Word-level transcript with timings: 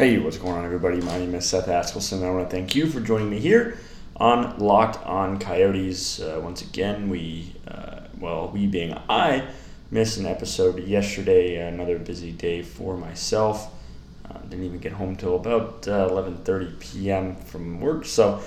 Hey, 0.00 0.16
what's 0.16 0.38
going 0.38 0.54
on, 0.54 0.64
everybody? 0.64 0.98
My 1.02 1.18
name 1.18 1.34
is 1.34 1.46
Seth 1.46 1.66
Askelson. 1.66 2.24
I 2.24 2.30
want 2.30 2.48
to 2.48 2.56
thank 2.56 2.74
you 2.74 2.86
for 2.86 3.02
joining 3.02 3.28
me 3.28 3.38
here 3.38 3.76
on 4.16 4.58
Locked 4.58 5.04
On 5.04 5.38
Coyotes. 5.38 6.20
Uh, 6.20 6.40
once 6.42 6.62
again, 6.62 7.10
we, 7.10 7.54
uh, 7.68 8.00
well, 8.18 8.48
we 8.48 8.66
being 8.66 8.96
I, 9.10 9.46
missed 9.90 10.16
an 10.16 10.24
episode 10.24 10.82
yesterday. 10.84 11.56
Another 11.56 11.98
busy 11.98 12.32
day 12.32 12.62
for 12.62 12.96
myself. 12.96 13.74
Uh, 14.24 14.38
didn't 14.48 14.64
even 14.64 14.78
get 14.78 14.92
home 14.92 15.16
till 15.16 15.36
about 15.36 15.82
11:30 15.82 16.48
uh, 16.48 16.76
p.m. 16.80 17.36
from 17.36 17.78
work. 17.78 18.06
So, 18.06 18.40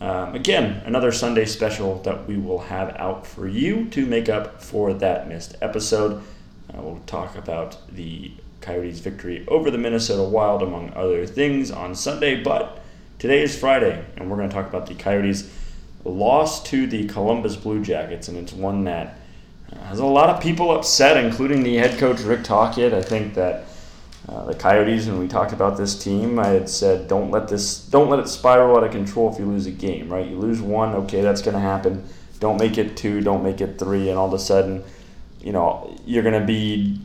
um, 0.00 0.34
again, 0.34 0.82
another 0.86 1.12
Sunday 1.12 1.44
special 1.44 2.00
that 2.04 2.26
we 2.26 2.38
will 2.38 2.60
have 2.60 2.96
out 2.96 3.26
for 3.26 3.46
you 3.46 3.90
to 3.90 4.06
make 4.06 4.30
up 4.30 4.62
for 4.62 4.94
that 4.94 5.28
missed 5.28 5.54
episode. 5.60 6.22
Uh, 6.72 6.80
we'll 6.80 7.02
talk 7.04 7.36
about 7.36 7.76
the 7.94 8.32
Coyotes' 8.64 9.00
victory 9.00 9.44
over 9.48 9.70
the 9.70 9.78
Minnesota 9.78 10.22
Wild, 10.22 10.62
among 10.62 10.92
other 10.94 11.26
things, 11.26 11.70
on 11.70 11.94
Sunday. 11.94 12.42
But 12.42 12.80
today 13.18 13.42
is 13.42 13.56
Friday, 13.56 14.04
and 14.16 14.30
we're 14.30 14.38
going 14.38 14.48
to 14.48 14.54
talk 14.54 14.68
about 14.68 14.86
the 14.86 14.94
Coyotes' 14.94 15.50
loss 16.04 16.62
to 16.64 16.86
the 16.86 17.06
Columbus 17.06 17.56
Blue 17.56 17.82
Jackets, 17.82 18.28
and 18.28 18.38
it's 18.38 18.52
one 18.52 18.84
that 18.84 19.18
has 19.84 19.98
a 19.98 20.06
lot 20.06 20.30
of 20.30 20.40
people 20.42 20.70
upset, 20.70 21.22
including 21.22 21.62
the 21.62 21.76
head 21.76 21.98
coach 21.98 22.20
Rick 22.20 22.44
Tocchet. 22.44 22.94
I 22.94 23.02
think 23.02 23.34
that 23.34 23.66
uh, 24.28 24.46
the 24.46 24.54
Coyotes, 24.54 25.06
when 25.06 25.18
we 25.18 25.28
talked 25.28 25.52
about 25.52 25.76
this 25.76 25.98
team, 26.02 26.38
I 26.38 26.48
had 26.48 26.68
said, 26.68 27.08
don't 27.08 27.30
let 27.30 27.48
this, 27.48 27.78
don't 27.86 28.08
let 28.08 28.20
it 28.20 28.28
spiral 28.28 28.76
out 28.76 28.84
of 28.84 28.92
control 28.92 29.32
if 29.32 29.38
you 29.38 29.46
lose 29.46 29.66
a 29.66 29.70
game. 29.70 30.08
Right? 30.08 30.26
You 30.26 30.38
lose 30.38 30.60
one, 30.60 30.94
okay, 30.94 31.20
that's 31.20 31.42
going 31.42 31.54
to 31.54 31.60
happen. 31.60 32.04
Don't 32.40 32.58
make 32.58 32.78
it 32.78 32.96
two, 32.96 33.20
don't 33.20 33.42
make 33.42 33.60
it 33.60 33.78
three, 33.78 34.08
and 34.08 34.18
all 34.18 34.28
of 34.28 34.34
a 34.34 34.38
sudden, 34.38 34.82
you 35.40 35.52
know, 35.52 35.94
you're 36.06 36.22
going 36.22 36.40
to 36.40 36.46
be 36.46 37.00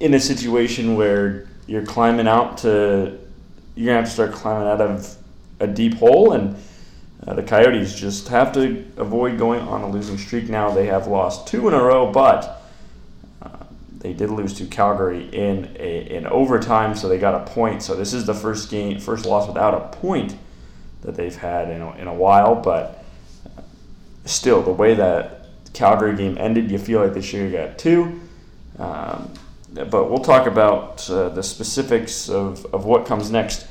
in 0.00 0.14
a 0.14 0.20
situation 0.20 0.96
where 0.96 1.46
you're 1.66 1.84
climbing 1.84 2.28
out 2.28 2.58
to 2.58 3.18
you're 3.74 3.86
gonna 3.86 3.98
have 3.98 4.04
to 4.04 4.10
start 4.10 4.32
climbing 4.32 4.68
out 4.68 4.80
of 4.80 5.16
a 5.60 5.66
deep 5.66 5.94
hole 5.94 6.32
and 6.32 6.56
uh, 7.26 7.34
the 7.34 7.42
coyotes 7.42 7.94
just 7.94 8.28
have 8.28 8.52
to 8.52 8.84
avoid 8.96 9.38
going 9.38 9.60
on 9.60 9.80
a 9.80 9.88
losing 9.88 10.18
streak 10.18 10.48
now. 10.48 10.70
They 10.70 10.86
have 10.86 11.06
lost 11.06 11.48
two 11.48 11.66
in 11.68 11.74
a 11.74 11.82
row 11.82 12.12
but 12.12 12.62
uh, 13.42 13.48
they 13.98 14.12
did 14.12 14.30
lose 14.30 14.54
to 14.54 14.66
calgary 14.66 15.28
in 15.32 15.74
a, 15.78 16.16
in 16.16 16.26
overtime 16.26 16.94
so 16.94 17.08
they 17.08 17.18
got 17.18 17.34
a 17.34 17.52
point. 17.52 17.82
So 17.82 17.94
this 17.94 18.12
is 18.12 18.26
the 18.26 18.34
first 18.34 18.70
game 18.70 19.00
first 19.00 19.26
loss 19.26 19.48
without 19.48 19.74
a 19.74 19.96
point 19.96 20.36
that 21.02 21.16
they've 21.16 21.34
had 21.34 21.68
in 21.70 21.82
a, 21.82 21.92
in 21.96 22.06
a 22.06 22.14
while 22.14 22.54
but 22.54 23.04
uh, 23.56 23.62
still 24.24 24.62
the 24.62 24.72
way 24.72 24.94
that 24.94 25.46
calgary 25.72 26.16
game 26.16 26.38
ended 26.38 26.70
you 26.70 26.78
feel 26.78 27.02
like 27.02 27.14
they 27.14 27.22
should 27.22 27.52
have 27.52 27.52
got 27.52 27.78
two. 27.78 28.20
Um, 28.78 29.32
but 29.74 30.10
we'll 30.10 30.18
talk 30.18 30.46
about 30.46 31.08
uh, 31.10 31.28
the 31.30 31.42
specifics 31.42 32.28
of, 32.28 32.64
of 32.74 32.84
what 32.84 33.06
comes 33.06 33.30
next 33.30 33.66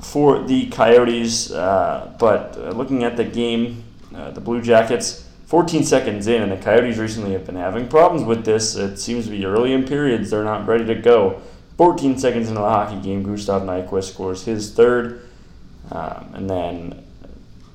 for 0.00 0.42
the 0.42 0.68
Coyotes. 0.70 1.50
Uh, 1.50 2.14
but 2.18 2.56
uh, 2.56 2.70
looking 2.70 3.04
at 3.04 3.16
the 3.16 3.24
game, 3.24 3.84
uh, 4.14 4.30
the 4.30 4.40
Blue 4.40 4.62
Jackets, 4.62 5.28
14 5.46 5.84
seconds 5.84 6.26
in, 6.26 6.42
and 6.42 6.52
the 6.52 6.56
Coyotes 6.56 6.98
recently 6.98 7.32
have 7.32 7.44
been 7.44 7.56
having 7.56 7.88
problems 7.88 8.24
with 8.24 8.44
this. 8.44 8.76
It 8.76 8.98
seems 8.98 9.24
to 9.26 9.30
be 9.30 9.44
early 9.44 9.72
in 9.72 9.84
periods, 9.84 10.30
they're 10.30 10.44
not 10.44 10.66
ready 10.66 10.84
to 10.86 10.94
go. 10.94 11.42
14 11.76 12.18
seconds 12.18 12.48
into 12.48 12.60
the 12.60 12.68
hockey 12.68 13.00
game, 13.00 13.22
Gustav 13.22 13.62
Nyquist 13.62 14.12
scores 14.12 14.44
his 14.44 14.72
third. 14.72 15.28
Um, 15.90 16.30
and 16.34 16.48
then 16.48 17.04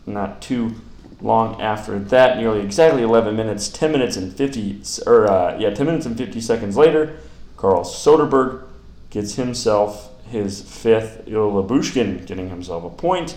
not 0.06 0.42
too 0.42 0.76
long 1.22 1.60
after 1.62 2.00
that, 2.00 2.38
nearly 2.38 2.62
exactly 2.62 3.04
11 3.04 3.36
minutes, 3.36 3.68
10 3.70 3.92
minutes 3.92 4.16
and 4.18 4.34
50, 4.34 4.82
or 5.06 5.30
uh, 5.30 5.58
yeah, 5.60 5.72
10 5.72 5.86
minutes 5.86 6.06
and 6.06 6.18
50 6.18 6.40
seconds 6.42 6.78
later, 6.78 7.18
Carl 7.58 7.84
Soderberg 7.84 8.64
gets 9.10 9.36
himself 9.36 10.12
his 10.30 10.62
fifth. 10.62 11.28
Ilya 11.28 11.38
Lyubushkin 11.38 12.26
getting 12.26 12.50
himself 12.50 12.84
a 12.84 12.90
point. 12.90 13.36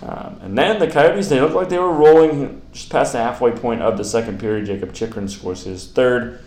Um, 0.00 0.38
and 0.42 0.58
then 0.58 0.80
the 0.80 0.88
Coyotes, 0.88 1.28
they 1.28 1.40
look 1.40 1.52
like 1.54 1.68
they 1.68 1.78
were 1.78 1.92
rolling 1.92 2.62
just 2.72 2.90
past 2.90 3.12
the 3.12 3.18
halfway 3.18 3.52
point 3.52 3.82
of 3.82 3.98
the 3.98 4.04
second 4.04 4.40
period. 4.40 4.66
Jacob 4.66 4.92
Chychrun 4.92 5.28
scores 5.28 5.64
his 5.64 5.86
third, 5.86 6.42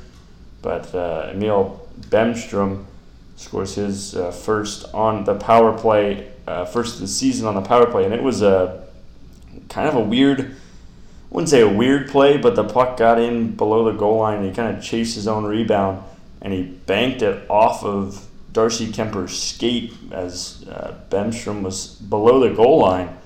but 0.61 0.93
uh, 0.93 1.29
Emil 1.31 1.87
Bemstrom 2.09 2.85
scores 3.37 3.75
his 3.75 4.15
uh, 4.15 4.31
first 4.31 4.85
on 4.93 5.23
the 5.25 5.35
power 5.35 5.77
play, 5.77 6.31
uh, 6.47 6.65
first 6.65 6.95
of 6.95 7.01
the 7.01 7.07
season 7.07 7.47
on 7.47 7.55
the 7.55 7.61
power 7.61 7.85
play. 7.85 8.03
And 8.03 8.13
it 8.13 8.23
was 8.23 8.41
a 8.41 8.83
kind 9.69 9.87
of 9.87 9.95
a 9.95 10.01
weird, 10.01 10.39
I 10.41 10.53
wouldn't 11.29 11.49
say 11.49 11.61
a 11.61 11.69
weird 11.69 12.09
play, 12.09 12.37
but 12.37 12.55
the 12.55 12.63
puck 12.63 12.97
got 12.97 13.19
in 13.19 13.55
below 13.55 13.85
the 13.85 13.97
goal 13.97 14.17
line 14.17 14.39
and 14.39 14.45
he 14.47 14.53
kind 14.53 14.75
of 14.75 14.83
chased 14.83 15.15
his 15.15 15.27
own 15.27 15.45
rebound 15.45 16.03
and 16.41 16.53
he 16.53 16.63
banked 16.63 17.21
it 17.21 17.49
off 17.49 17.83
of 17.83 18.27
Darcy 18.55 18.87
Kuemper's 18.87 19.37
skate 19.37 19.93
as 20.11 20.65
uh, 20.69 20.95
Bemstrom 21.09 21.61
was 21.61 21.87
below 21.87 22.39
the 22.47 22.55
goal 22.55 22.79
line, 22.79 23.17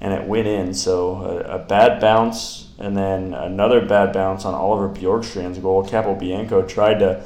and 0.00 0.14
it 0.14 0.26
went 0.26 0.46
in. 0.46 0.72
So 0.72 1.16
a, 1.16 1.56
a, 1.56 1.58
bad 1.58 2.00
bounce, 2.00 2.70
and 2.78 2.96
then 2.96 3.34
another 3.34 3.84
bad 3.84 4.12
bounce 4.12 4.44
on 4.44 4.54
Oliver 4.54 4.88
Bjorkstrand's 4.88 5.58
goal. 5.58 5.84
Capobianco 5.84 6.68
tried 6.68 7.00
to 7.00 7.24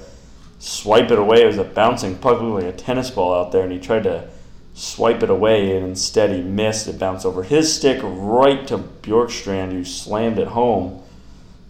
swipe 0.58 1.10
it 1.10 1.18
away. 1.18 1.42
It 1.42 1.46
was 1.46 1.58
a 1.58 1.64
bouncing 1.64 2.16
puck, 2.16 2.40
like 2.40 2.64
a 2.64 2.72
tennis 2.72 3.10
ball 3.10 3.34
out 3.34 3.52
there, 3.52 3.64
and 3.64 3.72
he 3.72 3.78
tried 3.78 4.04
to 4.04 4.28
swipe 4.72 5.22
it 5.22 5.28
away, 5.28 5.76
and 5.76 5.86
instead 5.86 6.30
he 6.30 6.40
missed. 6.40 6.88
It 6.88 6.98
bounced 6.98 7.26
over 7.26 7.42
his 7.42 7.74
stick 7.74 8.00
right 8.02 8.66
to 8.68 8.78
Bjorkstrand, 8.78 9.72
who 9.72 9.84
slammed 9.84 10.38
it 10.38 10.48
home. 10.48 11.02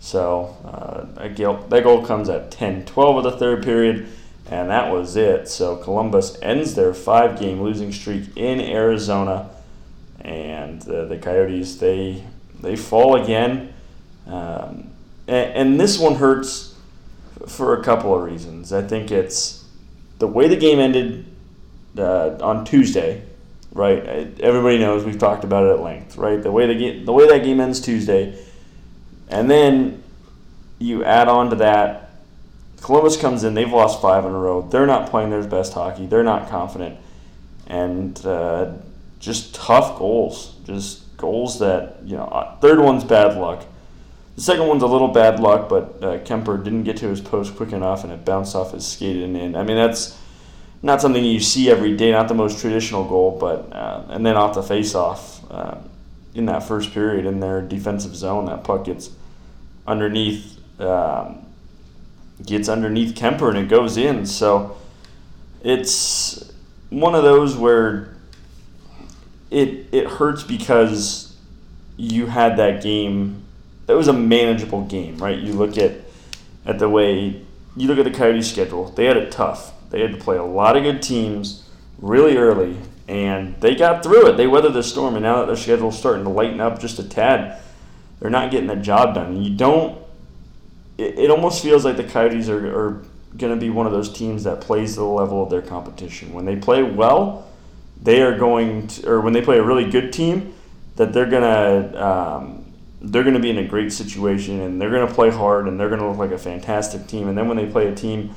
So 0.01 0.57
uh, 0.65 1.07
that, 1.21 1.37
goal, 1.37 1.57
that 1.69 1.83
goal 1.83 2.05
comes 2.05 2.29
at 2.29 2.51
10 2.51 2.85
12 2.85 3.17
of 3.17 3.25
the 3.25 3.39
third 3.39 3.63
period, 3.65 4.09
and 4.49 4.71
that 4.71 4.93
was 4.93 5.17
it. 5.17 5.49
So 5.49 5.77
Columbus 5.77 6.39
ends 6.43 6.75
their 6.75 6.95
five 6.95 7.39
game 7.39 7.61
losing 7.61 7.93
streak 7.93 8.37
in 8.37 8.61
Arizona, 8.61 9.51
and 10.21 10.87
uh, 10.89 11.07
the 11.07 11.19
Coyotes 11.19 11.77
they 11.79 12.25
they 12.61 12.77
fall 12.77 13.23
again. 13.23 13.73
Um, 14.27 14.91
and, 15.29 15.53
and 15.53 15.81
this 15.81 15.99
one 15.99 16.17
hurts 16.17 16.75
for 17.47 17.79
a 17.79 17.85
couple 17.85 18.15
of 18.15 18.23
reasons. 18.23 18.73
I 18.73 18.83
think 18.83 19.11
it's 19.11 19.65
the 20.19 20.27
way 20.27 20.49
the 20.49 20.57
game 20.57 20.79
ended 20.79 21.27
uh, 21.99 22.37
on 22.41 22.65
Tuesday, 22.65 23.23
right? 23.73 24.03
Everybody 24.41 24.79
knows 24.79 25.05
we've 25.05 25.19
talked 25.19 25.45
about 25.45 25.65
it 25.65 25.71
at 25.71 25.81
length, 25.81 26.17
right? 26.17 26.43
The 26.43 26.51
way 26.51 26.67
the 26.67 26.75
game, 26.75 27.05
the 27.05 27.13
way 27.13 27.27
that 27.29 27.45
game 27.45 27.61
ends 27.61 27.81
Tuesday 27.81 28.39
and 29.29 29.51
then 29.51 30.03
you 30.79 31.05
add 31.05 31.29
on 31.29 31.51
to 31.51 31.57
that, 31.57 32.11
Columbus 32.81 33.17
comes 33.17 33.43
in, 33.43 33.55
they've 33.55 33.71
lost 33.71 34.01
five 34.01 34.25
in 34.25 34.31
a 34.31 34.39
row. 34.39 34.63
They're 34.63 34.87
not 34.87 35.11
playing 35.11 35.31
their 35.31 35.43
best 35.43 35.73
hockey, 35.73 36.07
they're 36.07 36.23
not 36.23 36.49
confident. 36.49 36.99
And 37.67 38.25
uh, 38.25 38.73
just 39.19 39.55
tough 39.55 39.99
goals. 39.99 40.55
Just 40.65 41.17
goals 41.17 41.59
that, 41.59 41.97
you 42.05 42.17
know, 42.17 42.25
uh, 42.25 42.57
third 42.59 42.79
one's 42.79 43.03
bad 43.03 43.37
luck. 43.37 43.65
The 44.37 44.43
second 44.43 44.69
one's 44.69 44.83
a 44.83 44.87
little 44.87 45.09
bad 45.09 45.41
luck, 45.41 45.69
but 45.69 45.85
uh, 46.03 46.19
Kuemper 46.19 46.63
didn't 46.63 46.85
get 46.85 46.99
to 46.99 47.09
his 47.09 47.21
post 47.21 47.57
quick 47.57 47.73
enough 47.73 48.05
and 48.05 48.13
it 48.13 48.25
bounced 48.25 48.55
off 48.55 48.73
his 48.73 48.87
skate 48.87 49.23
and 49.23 49.37
in. 49.37 49.57
I 49.57 49.63
mean, 49.65 49.77
that's 49.77 50.17
not 50.83 51.01
something 51.01 51.25
you 51.25 51.41
see 51.41 51.71
every 51.71 51.97
day, 51.97 52.13
not 52.13 52.29
the 52.29 52.35
most 52.35 52.61
traditional 52.61 53.05
goal, 53.09 53.37
but, 53.41 53.73
uh, 53.73 54.05
and 54.11 54.25
then 54.25 54.37
off 54.37 54.55
the 54.55 54.63
face 54.63 54.95
off. 54.95 55.51
Uh, 55.51 55.79
in 56.37 56.45
that 56.45 56.63
first 56.63 56.93
period 56.93 57.25
in 57.25 57.41
their 57.41 57.63
defensive 57.63 58.15
zone. 58.15 58.45
That 58.45 58.63
puck 58.63 58.85
gets 58.85 59.09
underneath 59.87 60.59
um, 60.81 61.45
gets 62.45 62.69
underneath 62.69 63.15
Kuemper 63.15 63.49
and 63.49 63.59
it 63.59 63.69
goes 63.69 63.97
in. 63.97 64.27
So 64.27 64.77
it's 65.63 66.53
one 66.91 67.15
of 67.15 67.23
those 67.23 67.57
where 67.57 68.15
it 69.51 69.87
it 69.93 70.07
hurts 70.07 70.43
because 70.43 71.37
you 71.97 72.27
had 72.27 72.57
that 72.59 72.83
game. 72.83 73.43
That 73.87 73.97
was 73.97 74.09
a 74.09 74.13
manageable 74.13 74.83
game, 74.83 75.19
right? 75.19 75.39
You 75.39 75.53
look 75.53 75.79
at 75.79 75.93
at 76.65 76.79
the 76.79 76.89
way 76.89 77.43
you 77.77 77.89
look 77.89 77.99
at 77.99 78.05
the 78.05 78.11
Coyotes 78.11 78.51
schedule. 78.51 78.91
They 78.91 79.05
had 79.05 79.17
it 79.17 79.31
tough. 79.31 79.73
They 79.91 80.01
had 80.01 80.13
to 80.13 80.19
play 80.19 80.37
a 80.37 80.43
lot 80.43 80.77
of 80.77 80.83
good 80.83 81.03
teams 81.03 81.69
really 81.99 82.37
early 82.37 82.77
and 83.09 83.55
they 83.61 83.75
got 83.75 84.03
through 84.03 84.29
it. 84.29 84.37
They 84.37 84.47
weathered 84.47 84.75
the 84.75 84.83
storm, 84.83 85.15
and 85.15 85.23
now 85.23 85.39
that 85.39 85.47
their 85.47 85.57
schedule's 85.57 85.99
starting 85.99 86.25
to 86.25 86.31
lighten 86.31 86.61
up 86.61 86.81
just 86.81 86.99
a 86.99 87.05
tad, 87.05 87.61
they're 88.21 88.31
not 88.31 88.51
getting 88.51 88.67
the 88.67 88.77
job 88.77 89.15
done. 89.15 89.43
You 89.43 89.57
don't. 89.57 89.99
It, 90.99 91.19
it 91.19 91.31
almost 91.31 91.63
feels 91.63 91.85
like 91.85 91.97
the 91.97 92.05
Coyotes 92.05 92.49
are, 92.49 92.67
are 92.67 93.03
going 93.37 93.55
to 93.55 93.61
be 93.61 93.71
one 93.71 93.87
of 93.87 93.93
those 93.93 94.13
teams 94.13 94.45
that 94.45 94.61
plays 94.61 94.95
to 94.95 95.01
the 95.01 95.07
level 95.07 95.43
of 95.43 95.51
their 95.51 95.63
competition. 95.63 96.33
When 96.33 96.45
they 96.45 96.57
play 96.57 96.83
well, 96.83 97.47
they 98.03 98.23
are 98.23 98.37
going 98.37 98.87
to, 98.89 99.11
or 99.11 99.21
when 99.21 99.33
they 99.33 99.43
play 99.43 99.59
a 99.59 99.63
really 99.63 99.91
good 99.91 100.13
team, 100.13 100.55
that 100.97 101.13
they're 101.13 101.29
gonna 101.29 102.03
um, 102.03 102.65
they're 103.03 103.25
gonna 103.25 103.39
be 103.39 103.51
in 103.51 103.59
a 103.59 103.67
great 103.67 103.93
situation 103.93 104.61
and 104.61 104.81
they're 104.81 104.91
gonna 104.91 105.13
play 105.13 105.31
hard 105.31 105.69
and 105.69 105.79
they're 105.79 105.91
gonna 105.91 106.09
look 106.09 106.19
like 106.19 106.31
a 106.31 106.39
fantastic 106.39 107.07
team. 107.07 107.29
And 107.29 107.37
then 107.37 107.49
when 107.49 107.57
they 107.57 107.67
play 107.67 107.89
a 107.89 107.95
team 107.95 108.35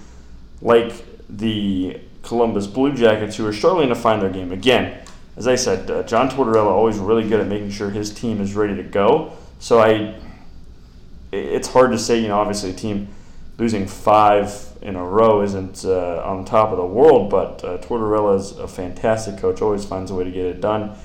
like 0.62 1.06
the 1.30 2.02
Columbus 2.22 2.68
Blue 2.68 2.94
Jackets, 2.94 3.38
who 3.38 3.46
are 3.48 3.54
struggling 3.54 3.90
to 3.90 3.96
find 3.96 4.22
their 4.22 4.30
game. 4.30 4.52
Again, 4.52 5.02
as 5.38 5.48
I 5.48 5.56
said, 5.56 5.90
uh, 5.90 6.04
John 6.04 6.30
Tortorella 6.30 6.68
always 6.68 6.98
really 6.98 7.28
good 7.28 7.40
at 7.40 7.48
making 7.48 7.72
sure 7.72 7.90
his 7.90 8.14
team 8.14 8.42
is 8.42 8.56
ready 8.56 8.76
to 8.76 8.84
go. 8.84 9.34
So 9.60 9.80
I, 9.80 10.16
it's 11.32 11.68
hard 11.68 11.92
to 11.92 12.00
say. 12.00 12.20
You 12.20 12.30
know, 12.30 12.40
obviously 12.40 12.72
a 12.72 12.74
team 12.74 13.10
losing 13.58 13.86
five 13.86 14.66
in 14.82 14.96
a 14.96 15.04
row 15.04 15.42
isn't 15.42 15.84
uh, 15.84 16.24
on 16.26 16.46
top 16.46 16.72
of 16.72 16.78
the 16.78 16.86
world, 16.86 17.30
but 17.30 17.64
uh, 17.64 17.78
Tortorella 17.80 18.40
is 18.40 18.52
a 18.52 18.68
fantastic 18.68 19.38
coach, 19.38 19.62
always 19.62 19.84
finds 19.86 20.10
a 20.10 20.16
way 20.16 20.24
to 20.24 20.32
get 20.32 20.46
it 20.46 20.62
done. 20.62 20.96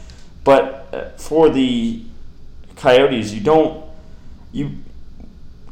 But 0.45 0.89
uh, 0.93 1.09
for 1.17 1.49
the 1.49 2.03
Coyotes, 2.77 3.33
you 3.33 3.41
don't 3.41 3.85
you 4.53 4.71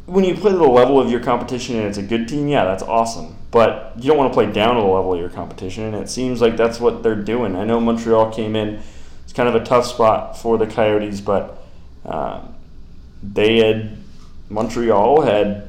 when 0.06 0.24
you 0.24 0.34
play 0.34 0.50
to 0.50 0.58
the 0.58 0.64
level 0.64 0.98
of 1.00 1.10
your 1.10 1.20
competition 1.20 1.76
and 1.76 1.86
it's 1.86 1.98
a 1.98 2.02
good 2.02 2.28
team, 2.28 2.48
yeah, 2.48 2.64
that's 2.64 2.82
awesome. 2.82 3.36
But 3.52 3.92
you 3.96 4.08
don't 4.08 4.16
want 4.16 4.32
to 4.32 4.34
play 4.34 4.50
down 4.50 4.74
to 4.74 4.80
the 4.80 4.86
level 4.86 5.14
of 5.14 5.20
your 5.20 5.28
competition, 5.28 5.84
and 5.84 5.94
it 5.94 6.08
seems 6.08 6.40
like 6.40 6.56
that's 6.56 6.80
what 6.80 7.02
they're 7.02 7.14
doing. 7.14 7.54
I 7.54 7.64
know 7.64 7.78
Montreal 7.80 8.32
came 8.32 8.56
in; 8.56 8.80
it's 9.24 9.32
kind 9.32 9.48
of 9.48 9.54
a 9.54 9.64
tough 9.64 9.86
spot 9.86 10.38
for 10.38 10.58
the 10.58 10.66
Coyotes, 10.66 11.20
but 11.20 11.62
um, 12.04 12.51
they 13.22 13.58
had 13.58 13.96
Montreal 14.48 15.22
had 15.22 15.68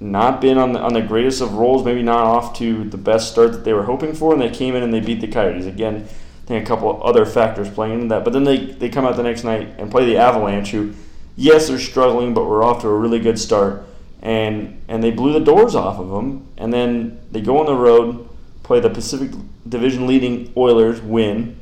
not 0.00 0.40
been 0.40 0.58
on 0.58 0.72
the, 0.72 0.80
on 0.80 0.92
the 0.92 1.02
greatest 1.02 1.40
of 1.40 1.54
rolls, 1.54 1.84
maybe 1.84 2.02
not 2.02 2.24
off 2.24 2.56
to 2.58 2.84
the 2.84 2.96
best 2.96 3.32
start 3.32 3.52
that 3.52 3.64
they 3.64 3.72
were 3.72 3.84
hoping 3.84 4.14
for, 4.14 4.32
and 4.32 4.40
they 4.40 4.50
came 4.50 4.74
in 4.74 4.82
and 4.82 4.92
they 4.92 5.00
beat 5.00 5.20
the 5.20 5.28
Coyotes. 5.28 5.66
Again, 5.66 6.06
I 6.06 6.46
think 6.46 6.64
a 6.64 6.66
couple 6.66 7.02
other 7.02 7.24
factors 7.24 7.68
playing 7.68 7.94
into 7.94 8.08
that. 8.08 8.24
But 8.24 8.32
then 8.32 8.44
they, 8.44 8.66
they 8.66 8.88
come 8.88 9.04
out 9.04 9.16
the 9.16 9.22
next 9.22 9.44
night 9.44 9.74
and 9.78 9.90
play 9.90 10.06
the 10.06 10.16
Avalanche, 10.16 10.70
who, 10.70 10.94
yes, 11.36 11.68
they're 11.68 11.78
struggling, 11.78 12.32
but 12.32 12.46
we're 12.46 12.62
off 12.62 12.82
to 12.82 12.88
a 12.88 12.96
really 12.96 13.18
good 13.18 13.38
start. 13.38 13.84
And, 14.22 14.80
and 14.88 15.02
they 15.02 15.10
blew 15.10 15.32
the 15.32 15.40
doors 15.40 15.74
off 15.74 15.98
of 15.98 16.10
them. 16.10 16.48
And 16.56 16.72
then 16.72 17.20
they 17.32 17.40
go 17.40 17.58
on 17.58 17.66
the 17.66 17.74
road, 17.74 18.28
play 18.62 18.80
the 18.80 18.90
Pacific 18.90 19.30
Division 19.68 20.06
leading 20.06 20.52
Oilers, 20.56 21.00
win, 21.00 21.58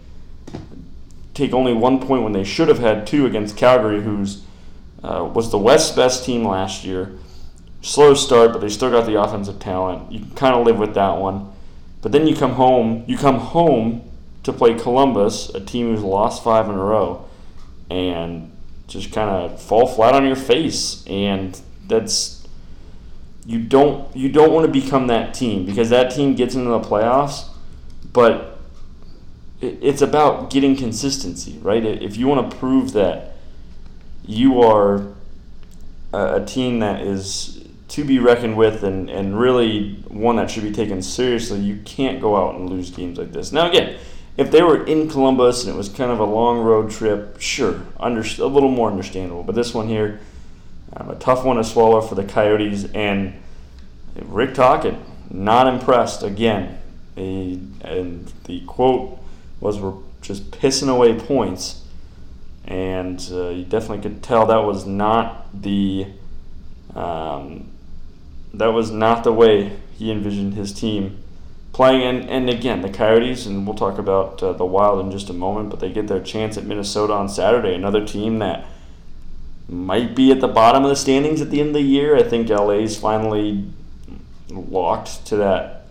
take 1.34 1.52
only 1.52 1.72
one 1.72 2.00
point 2.00 2.22
when 2.22 2.32
they 2.32 2.44
should 2.44 2.68
have 2.68 2.78
had 2.78 3.06
two 3.06 3.26
against 3.26 3.56
Calgary, 3.56 4.02
who's 4.02 4.42
uh, 5.06 5.24
was 5.24 5.50
the 5.50 5.58
West's 5.58 5.94
best 5.94 6.24
team 6.24 6.44
last 6.44 6.84
year 6.84 7.18
slow 7.86 8.14
start, 8.14 8.52
but 8.52 8.60
they 8.60 8.68
still 8.68 8.90
got 8.90 9.06
the 9.06 9.20
offensive 9.20 9.58
talent. 9.58 10.10
You 10.10 10.26
kind 10.34 10.54
of 10.54 10.66
live 10.66 10.78
with 10.78 10.94
that 10.94 11.18
one. 11.18 11.52
But 12.02 12.12
then 12.12 12.26
you 12.26 12.34
come 12.34 12.52
home, 12.52 13.04
you 13.06 13.16
come 13.16 13.38
home 13.38 14.02
to 14.42 14.52
play 14.52 14.74
Columbus, 14.74 15.50
a 15.50 15.60
team 15.60 15.90
who's 15.90 16.02
lost 16.02 16.42
five 16.42 16.68
in 16.68 16.74
a 16.74 16.82
row, 16.82 17.24
and 17.90 18.52
just 18.88 19.12
kind 19.12 19.30
of 19.30 19.60
fall 19.60 19.86
flat 19.86 20.14
on 20.14 20.26
your 20.26 20.36
face. 20.36 21.04
And 21.06 21.60
that's 21.86 22.46
you 23.44 23.60
don't 23.60 24.14
you 24.16 24.28
don't 24.28 24.52
want 24.52 24.66
to 24.66 24.80
become 24.80 25.06
that 25.06 25.32
team 25.32 25.64
because 25.64 25.90
that 25.90 26.10
team 26.10 26.34
gets 26.34 26.54
into 26.54 26.70
the 26.70 26.80
playoffs, 26.80 27.48
but 28.12 28.58
it's 29.60 30.02
about 30.02 30.50
getting 30.50 30.76
consistency, 30.76 31.58
right? 31.62 31.84
If 31.84 32.16
you 32.16 32.26
want 32.26 32.50
to 32.50 32.56
prove 32.56 32.92
that 32.92 33.35
you 34.26 34.62
are 34.62 35.06
a 36.12 36.44
team 36.44 36.80
that 36.80 37.02
is 37.02 37.66
to 37.88 38.04
be 38.04 38.18
reckoned 38.18 38.56
with 38.56 38.82
and, 38.82 39.08
and 39.08 39.38
really 39.38 39.94
one 40.08 40.36
that 40.36 40.50
should 40.50 40.62
be 40.62 40.72
taken 40.72 41.00
seriously, 41.02 41.60
you 41.60 41.76
can't 41.84 42.20
go 42.20 42.36
out 42.36 42.56
and 42.56 42.68
lose 42.68 42.90
games 42.90 43.18
like 43.18 43.32
this. 43.32 43.52
Now, 43.52 43.68
again, 43.68 43.96
if 44.36 44.50
they 44.50 44.62
were 44.62 44.84
in 44.84 45.08
Columbus 45.08 45.64
and 45.64 45.74
it 45.74 45.76
was 45.76 45.88
kind 45.88 46.10
of 46.10 46.18
a 46.18 46.24
long 46.24 46.58
road 46.58 46.90
trip, 46.90 47.40
sure, 47.40 47.82
under, 47.98 48.20
a 48.20 48.46
little 48.46 48.70
more 48.70 48.90
understandable. 48.90 49.42
But 49.42 49.54
this 49.54 49.72
one 49.72 49.88
here, 49.88 50.20
um, 50.94 51.10
a 51.10 51.14
tough 51.14 51.44
one 51.44 51.56
to 51.56 51.64
swallow 51.64 52.00
for 52.00 52.16
the 52.16 52.24
Coyotes. 52.24 52.84
And 52.92 53.34
Rick 54.20 54.54
Tocchet, 54.54 54.96
not 55.30 55.66
impressed 55.66 56.22
again. 56.22 56.78
He, 57.14 57.60
and 57.80 58.30
the 58.44 58.60
quote 58.66 59.18
was, 59.60 59.78
We're 59.78 59.94
just 60.20 60.50
pissing 60.50 60.88
away 60.88 61.18
points. 61.18 61.85
And 62.66 63.26
uh, 63.30 63.50
you 63.50 63.64
definitely 63.64 64.02
could 64.02 64.22
tell 64.22 64.46
that 64.46 64.64
was 64.64 64.86
not 64.86 65.62
the 65.62 66.06
um, 66.94 67.70
that 68.54 68.68
was 68.68 68.90
not 68.90 69.22
the 69.22 69.32
way 69.32 69.76
he 69.98 70.10
envisioned 70.10 70.54
his 70.54 70.72
team 70.72 71.22
playing. 71.76 72.02
And, 72.02 72.30
and 72.30 72.48
again, 72.48 72.80
the 72.80 72.88
Coyotes, 72.88 73.44
and 73.44 73.66
we'll 73.66 73.76
talk 73.76 73.98
about 73.98 74.42
uh, 74.42 74.54
the 74.54 74.64
Wild 74.64 75.04
in 75.04 75.10
just 75.10 75.28
a 75.28 75.34
moment, 75.34 75.68
but 75.68 75.78
they 75.78 75.92
get 75.92 76.08
their 76.08 76.22
chance 76.22 76.56
at 76.56 76.64
Minnesota 76.64 77.12
on 77.12 77.28
Saturday, 77.28 77.74
another 77.74 78.04
team 78.04 78.38
that 78.38 78.64
might 79.68 80.16
be 80.16 80.32
at 80.32 80.40
the 80.40 80.48
bottom 80.48 80.84
of 80.84 80.88
the 80.88 80.96
standings 80.96 81.42
at 81.42 81.50
the 81.50 81.60
end 81.60 81.70
of 81.70 81.74
the 81.74 81.82
year. 81.82 82.16
I 82.16 82.22
think 82.22 82.48
LA's 82.48 82.96
finally 82.96 83.70
locked 84.48 85.26
to 85.26 85.36
that 85.36 85.86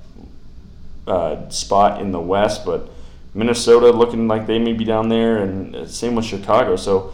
uh, 1.05 1.47
spot 1.49 2.01
in 2.01 2.11
the 2.11 2.19
West, 2.19 2.65
but 2.65 2.89
Minnesota 3.35 3.91
looking 3.91 4.27
like 4.27 4.47
they 4.47 4.57
may 4.57 4.73
be 4.73 4.83
down 4.83 5.09
there, 5.09 5.37
and 5.37 5.87
same 5.89 6.15
with 6.15 6.25
Chicago. 6.25 6.75
So 6.75 7.13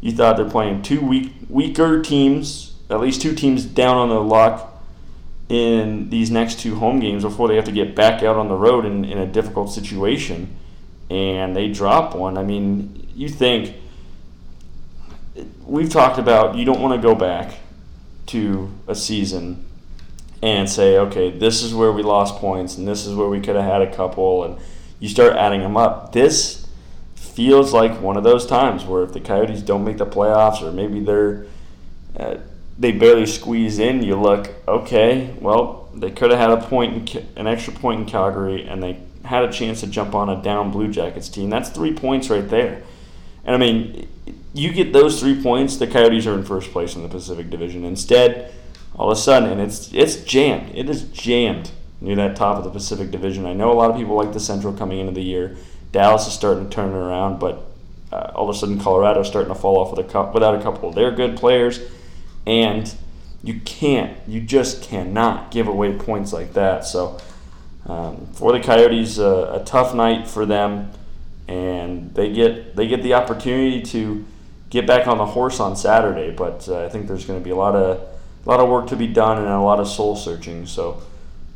you 0.00 0.10
thought 0.10 0.36
they're 0.36 0.50
playing 0.50 0.82
two 0.82 1.00
weak, 1.00 1.32
weaker 1.48 2.02
teams, 2.02 2.74
at 2.90 2.98
least 2.98 3.22
two 3.22 3.34
teams 3.34 3.64
down 3.64 3.96
on 3.96 4.08
the 4.08 4.20
luck 4.20 4.82
in 5.48 6.10
these 6.10 6.30
next 6.30 6.58
two 6.58 6.74
home 6.74 6.98
games 6.98 7.22
before 7.22 7.48
they 7.48 7.56
have 7.56 7.64
to 7.64 7.72
get 7.72 7.94
back 7.94 8.22
out 8.22 8.36
on 8.36 8.48
the 8.48 8.54
road 8.54 8.84
in, 8.84 9.04
in 9.04 9.18
a 9.18 9.26
difficult 9.26 9.70
situation 9.70 10.54
and 11.10 11.56
they 11.56 11.68
drop 11.68 12.14
one. 12.14 12.36
I 12.36 12.42
mean, 12.42 13.08
you 13.14 13.28
think 13.28 13.74
we've 15.64 15.90
talked 15.90 16.18
about 16.18 16.56
you 16.56 16.64
don't 16.64 16.80
want 16.80 17.00
to 17.00 17.06
go 17.06 17.14
back 17.14 17.54
to 18.26 18.70
a 18.86 18.94
season 18.94 19.64
and 20.42 20.68
say, 20.68 20.98
okay, 20.98 21.30
this 21.30 21.62
is 21.62 21.74
where 21.74 21.90
we 21.92 22.02
lost 22.02 22.36
points 22.36 22.76
and 22.76 22.86
this 22.86 23.06
is 23.06 23.14
where 23.14 23.28
we 23.28 23.40
could 23.40 23.56
have 23.56 23.64
had 23.64 23.82
a 23.82 23.92
couple, 23.92 24.44
and 24.44 24.58
you 25.00 25.08
start 25.08 25.34
adding 25.34 25.60
them 25.60 25.76
up. 25.76 26.12
This 26.12 26.66
feels 27.14 27.72
like 27.72 28.00
one 28.00 28.16
of 28.16 28.24
those 28.24 28.46
times 28.46 28.84
where 28.84 29.02
if 29.04 29.12
the 29.12 29.20
Coyotes 29.20 29.62
don't 29.62 29.84
make 29.84 29.98
the 29.98 30.06
playoffs 30.06 30.62
or 30.62 30.72
maybe 30.72 31.00
they're 31.00 31.46
uh, 32.16 32.38
they 32.78 32.92
barely 32.92 33.26
squeeze 33.26 33.78
in, 33.78 34.02
you 34.02 34.14
look, 34.14 34.50
okay, 34.68 35.34
well, 35.40 35.88
they 35.94 36.10
could 36.10 36.30
have 36.30 36.38
had 36.38 36.50
a 36.50 36.62
point, 36.68 37.14
in, 37.14 37.26
an 37.36 37.46
extra 37.46 37.72
point 37.72 38.00
in 38.00 38.06
Calgary, 38.06 38.64
and 38.64 38.82
they 38.82 39.00
had 39.24 39.44
a 39.44 39.52
chance 39.52 39.80
to 39.80 39.86
jump 39.88 40.14
on 40.14 40.28
a 40.28 40.40
down 40.40 40.70
Blue 40.70 40.88
Jackets 40.88 41.28
team. 41.28 41.50
That's 41.50 41.70
three 41.70 41.92
points 41.92 42.30
right 42.30 42.48
there. 42.48 42.82
And 43.44 43.54
I 43.54 43.58
mean, 43.58 44.08
you 44.54 44.72
get 44.72 44.92
those 44.92 45.18
three 45.18 45.42
points, 45.42 45.76
the 45.76 45.86
Coyotes 45.86 46.26
are 46.26 46.34
in 46.34 46.44
first 46.44 46.70
place 46.70 46.94
in 46.94 47.02
the 47.02 47.08
Pacific 47.08 47.50
Division. 47.50 47.84
Instead, 47.84 48.52
all 48.94 49.10
of 49.10 49.18
a 49.18 49.20
sudden, 49.20 49.50
and 49.50 49.60
it's 49.60 49.92
it's 49.92 50.16
jammed. 50.16 50.74
It 50.74 50.88
is 50.88 51.04
jammed 51.04 51.70
near 52.00 52.16
that 52.16 52.36
top 52.36 52.58
of 52.58 52.64
the 52.64 52.70
Pacific 52.70 53.10
Division. 53.10 53.46
I 53.46 53.52
know 53.52 53.72
a 53.72 53.74
lot 53.74 53.90
of 53.90 53.96
people 53.96 54.16
like 54.16 54.32
the 54.32 54.40
Central 54.40 54.72
coming 54.72 55.00
into 55.00 55.12
the 55.12 55.22
year. 55.22 55.56
Dallas 55.92 56.26
is 56.26 56.32
starting 56.32 56.68
to 56.68 56.70
turn 56.70 56.90
it 56.90 56.96
around, 56.96 57.40
but 57.40 57.64
uh, 58.12 58.32
all 58.34 58.48
of 58.48 58.54
a 58.54 58.58
sudden, 58.58 58.78
Colorado 58.78 59.20
is 59.20 59.26
starting 59.26 59.52
to 59.52 59.58
fall 59.58 59.78
off 59.78 59.96
with 59.96 60.14
a, 60.14 60.30
without 60.32 60.54
a 60.54 60.62
couple 60.62 60.88
of 60.88 60.94
their 60.94 61.10
good 61.10 61.36
players 61.36 61.80
and 62.48 62.94
you 63.42 63.60
can't, 63.60 64.16
you 64.26 64.40
just 64.40 64.82
cannot 64.82 65.50
give 65.50 65.68
away 65.68 65.92
points 65.96 66.32
like 66.32 66.54
that. 66.54 66.84
So 66.84 67.18
um, 67.86 68.26
for 68.32 68.52
the 68.52 68.60
Coyotes, 68.60 69.18
uh, 69.18 69.60
a 69.60 69.64
tough 69.64 69.94
night 69.94 70.26
for 70.26 70.46
them, 70.46 70.90
and 71.46 72.14
they 72.14 72.32
get 72.32 72.76
they 72.76 72.86
get 72.86 73.02
the 73.02 73.14
opportunity 73.14 73.80
to 73.82 74.26
get 74.70 74.86
back 74.86 75.06
on 75.06 75.18
the 75.18 75.26
horse 75.26 75.60
on 75.60 75.76
Saturday. 75.76 76.30
But 76.30 76.68
uh, 76.68 76.84
I 76.84 76.88
think 76.88 77.06
there's 77.06 77.24
going 77.24 77.38
to 77.38 77.44
be 77.44 77.50
a 77.50 77.56
lot 77.56 77.74
of 77.76 78.00
a 78.00 78.48
lot 78.48 78.60
of 78.60 78.68
work 78.68 78.88
to 78.88 78.96
be 78.96 79.06
done 79.06 79.38
and 79.38 79.46
a 79.46 79.60
lot 79.60 79.78
of 79.78 79.88
soul 79.88 80.16
searching. 80.16 80.66
So 80.66 81.02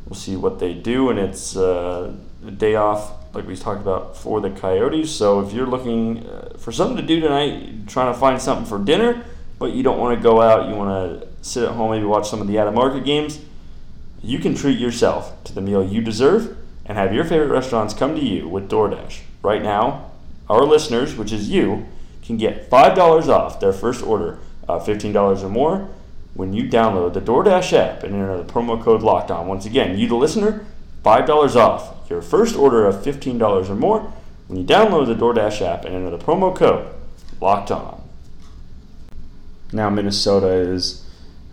we'll 0.05 0.15
see 0.15 0.35
what 0.35 0.59
they 0.59 0.73
do, 0.73 1.09
and 1.09 1.19
it's 1.19 1.55
uh, 1.55 2.13
a 2.45 2.51
day 2.51 2.75
off 2.75 3.11
like 3.33 3.47
we 3.47 3.55
talked 3.55 3.81
about 3.81 4.15
for 4.15 4.41
the 4.41 4.49
Coyotes. 4.49 5.11
So 5.11 5.39
if 5.39 5.53
you're 5.53 5.67
looking 5.67 6.27
uh, 6.27 6.57
for 6.57 6.71
something 6.71 6.97
to 6.97 7.03
do 7.03 7.19
tonight, 7.19 7.87
trying 7.87 8.13
to 8.13 8.19
find 8.19 8.41
something 8.41 8.65
for 8.65 8.77
dinner 8.77 9.23
but 9.63 9.71
you 9.71 9.81
don't 9.81 9.97
want 9.97 10.17
to 10.17 10.21
go 10.21 10.41
out, 10.41 10.67
you 10.67 10.75
want 10.75 11.21
to 11.21 11.27
sit 11.41 11.63
at 11.63 11.69
home, 11.69 11.91
maybe 11.91 12.03
watch 12.03 12.29
some 12.29 12.41
of 12.41 12.47
the 12.47 12.57
Adam 12.57 12.73
Market 12.73 13.05
games, 13.05 13.39
you 14.21 14.37
can 14.37 14.53
treat 14.55 14.77
yourself 14.77 15.41
to 15.45 15.53
the 15.53 15.61
meal 15.61 15.81
you 15.81 16.01
deserve 16.01 16.57
and 16.85 16.97
have 16.97 17.13
your 17.13 17.23
favorite 17.23 17.47
restaurants 17.47 17.93
come 17.93 18.13
to 18.13 18.21
you 18.21 18.45
with 18.49 18.69
DoorDash. 18.69 19.21
Right 19.41 19.63
now, 19.63 20.11
our 20.49 20.65
listeners, 20.65 21.15
which 21.15 21.31
is 21.31 21.49
you, 21.49 21.87
can 22.21 22.35
get 22.35 22.69
$5 22.69 23.27
off 23.29 23.61
their 23.61 23.71
first 23.71 24.03
order 24.03 24.39
of 24.67 24.85
$15 24.85 25.43
or 25.43 25.49
more 25.49 25.89
when 26.33 26.53
you 26.53 26.63
download 26.63 27.13
the 27.13 27.21
DoorDash 27.21 27.73
app 27.73 28.03
and 28.03 28.15
enter 28.15 28.41
the 28.41 28.51
promo 28.51 28.81
code 28.81 29.01
Locked 29.01 29.31
On. 29.31 29.47
Once 29.47 29.65
again, 29.65 29.97
you, 29.97 30.07
the 30.07 30.15
listener, 30.15 30.65
$5 31.03 31.55
off 31.55 32.09
your 32.09 32.21
first 32.21 32.55
order 32.55 32.85
of 32.85 32.95
$15 32.95 33.69
or 33.69 33.75
more 33.75 34.11
when 34.47 34.59
you 34.59 34.65
download 34.65 35.07
the 35.07 35.15
DoorDash 35.15 35.61
app 35.61 35.85
and 35.85 35.95
enter 35.95 36.09
the 36.09 36.23
promo 36.23 36.55
code 36.55 36.93
Locked 37.39 37.71
On. 37.71 38.01
Now 39.71 39.89
Minnesota 39.89 40.47
is 40.47 41.07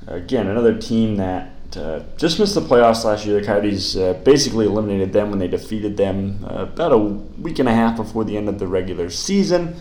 again 0.07 0.47
another 0.47 0.79
team 0.79 1.17
that 1.17 1.53
uh, 1.77 2.01
just 2.17 2.39
missed 2.39 2.55
the 2.55 2.61
playoffs 2.61 3.05
last 3.05 3.25
year. 3.25 3.41
The 3.41 3.47
Coyotes 3.47 3.97
uh, 3.97 4.15
basically 4.25 4.67
eliminated 4.67 5.13
them 5.13 5.31
when 5.31 5.39
they 5.39 5.49
defeated 5.49 5.97
them 5.97 6.45
uh, 6.45 6.63
about 6.63 6.93
a 6.93 6.99
week 6.99 7.59
and 7.59 7.69
a 7.69 7.75
half 7.75 7.97
before 7.97 8.25
the 8.25 8.37
end 8.37 8.49
of 8.49 8.59
the 8.59 8.67
regular 8.67 9.09
season. 9.09 9.77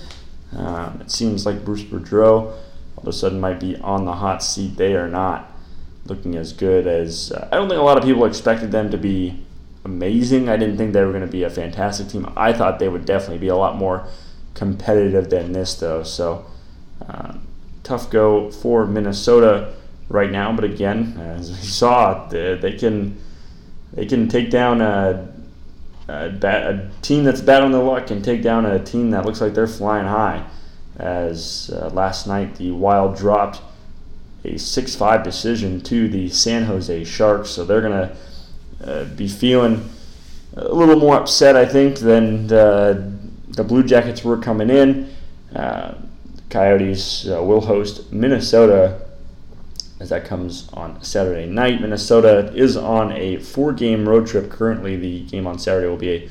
Um, 0.55 1.01
it 1.01 1.11
seems 1.11 1.45
like 1.45 1.65
Bruce 1.65 1.83
Boudreau 1.83 2.55
all 2.99 3.03
of 3.03 3.07
a 3.07 3.13
sudden 3.13 3.39
might 3.39 3.59
be 3.59 3.75
on 3.77 4.05
the 4.05 4.15
hot 4.15 4.43
seat. 4.43 4.77
They 4.77 4.95
are 4.95 5.07
not 5.07 5.51
looking 6.05 6.35
as 6.35 6.53
good 6.53 6.87
as 6.87 7.31
uh, 7.31 7.47
I 7.51 7.55
don't 7.55 7.69
think 7.69 7.79
a 7.79 7.83
lot 7.83 7.97
of 7.97 8.03
people 8.03 8.25
expected 8.25 8.71
them 8.71 8.89
to 8.91 8.97
be 8.97 9.43
amazing. 9.85 10.49
I 10.49 10.57
didn't 10.57 10.77
think 10.77 10.93
they 10.93 11.03
were 11.03 11.11
going 11.11 11.25
to 11.25 11.31
be 11.31 11.43
a 11.43 11.49
fantastic 11.49 12.09
team. 12.09 12.31
I 12.35 12.53
thought 12.53 12.79
they 12.79 12.89
would 12.89 13.05
definitely 13.05 13.37
be 13.37 13.47
a 13.47 13.55
lot 13.55 13.75
more 13.75 14.07
competitive 14.53 15.29
than 15.29 15.53
this, 15.53 15.75
though. 15.75 16.03
So. 16.03 16.45
Um, 17.07 17.47
tough 17.89 18.09
go 18.11 18.51
for 18.51 18.85
Minnesota. 18.85 19.73
right 20.09 20.31
now. 20.31 20.51
But 20.53 20.65
again, 20.65 21.17
as 21.19 21.51
we 21.51 21.57
saw, 21.79 22.27
they 22.27 22.75
can 22.79 23.17
they 23.93 24.05
can 24.05 24.27
take 24.27 24.51
down 24.51 24.81
a, 24.81 25.27
a, 26.07 26.31
a 26.43 26.89
team 27.01 27.23
that's 27.23 27.41
bad 27.41 27.63
on 27.63 27.71
the 27.71 27.79
luck 27.79 28.11
and 28.11 28.23
take 28.23 28.41
down 28.43 28.65
a 28.65 28.83
team 28.83 29.11
that 29.11 29.25
looks 29.25 29.41
like 29.41 29.53
they're 29.53 29.67
flying 29.67 30.07
high. 30.07 30.45
As 30.99 31.71
uh, 31.73 31.89
last 31.89 32.27
night 32.27 32.55
the 32.55 32.71
Wild 32.71 33.17
dropped 33.17 33.61
a 34.43 34.53
6-5 34.53 35.23
decision 35.23 35.81
to 35.81 36.07
the 36.07 36.29
San 36.29 36.65
Jose 36.65 37.03
Sharks, 37.03 37.49
so 37.49 37.65
they're 37.65 37.81
gonna 37.81 38.15
uh, 38.83 39.05
be 39.05 39.27
feeling 39.27 39.89
a 40.55 40.73
little 40.73 40.97
more 40.97 41.15
upset, 41.15 41.55
I 41.55 41.65
think, 41.65 41.99
than 41.99 42.47
the, 42.47 43.13
the 43.49 43.63
Blue 43.63 43.83
Jackets 43.83 44.23
were 44.23 44.37
coming 44.37 44.69
in. 44.69 45.13
Uh, 45.55 45.95
Coyotes 46.49 47.27
uh, 47.29 47.41
will 47.43 47.61
host 47.61 48.11
Minnesota 48.11 49.01
as 49.99 50.09
that 50.09 50.25
comes 50.25 50.69
on 50.73 51.01
Saturday 51.03 51.45
night. 51.45 51.81
Minnesota 51.81 52.51
is 52.55 52.77
on 52.77 53.11
a 53.11 53.37
four 53.37 53.73
game 53.73 54.07
road 54.07 54.27
trip 54.27 54.49
currently. 54.49 54.95
The 54.95 55.25
game 55.25 55.45
on 55.45 55.59
Saturday 55.59 55.87
will 55.87 55.97
be 55.97 56.29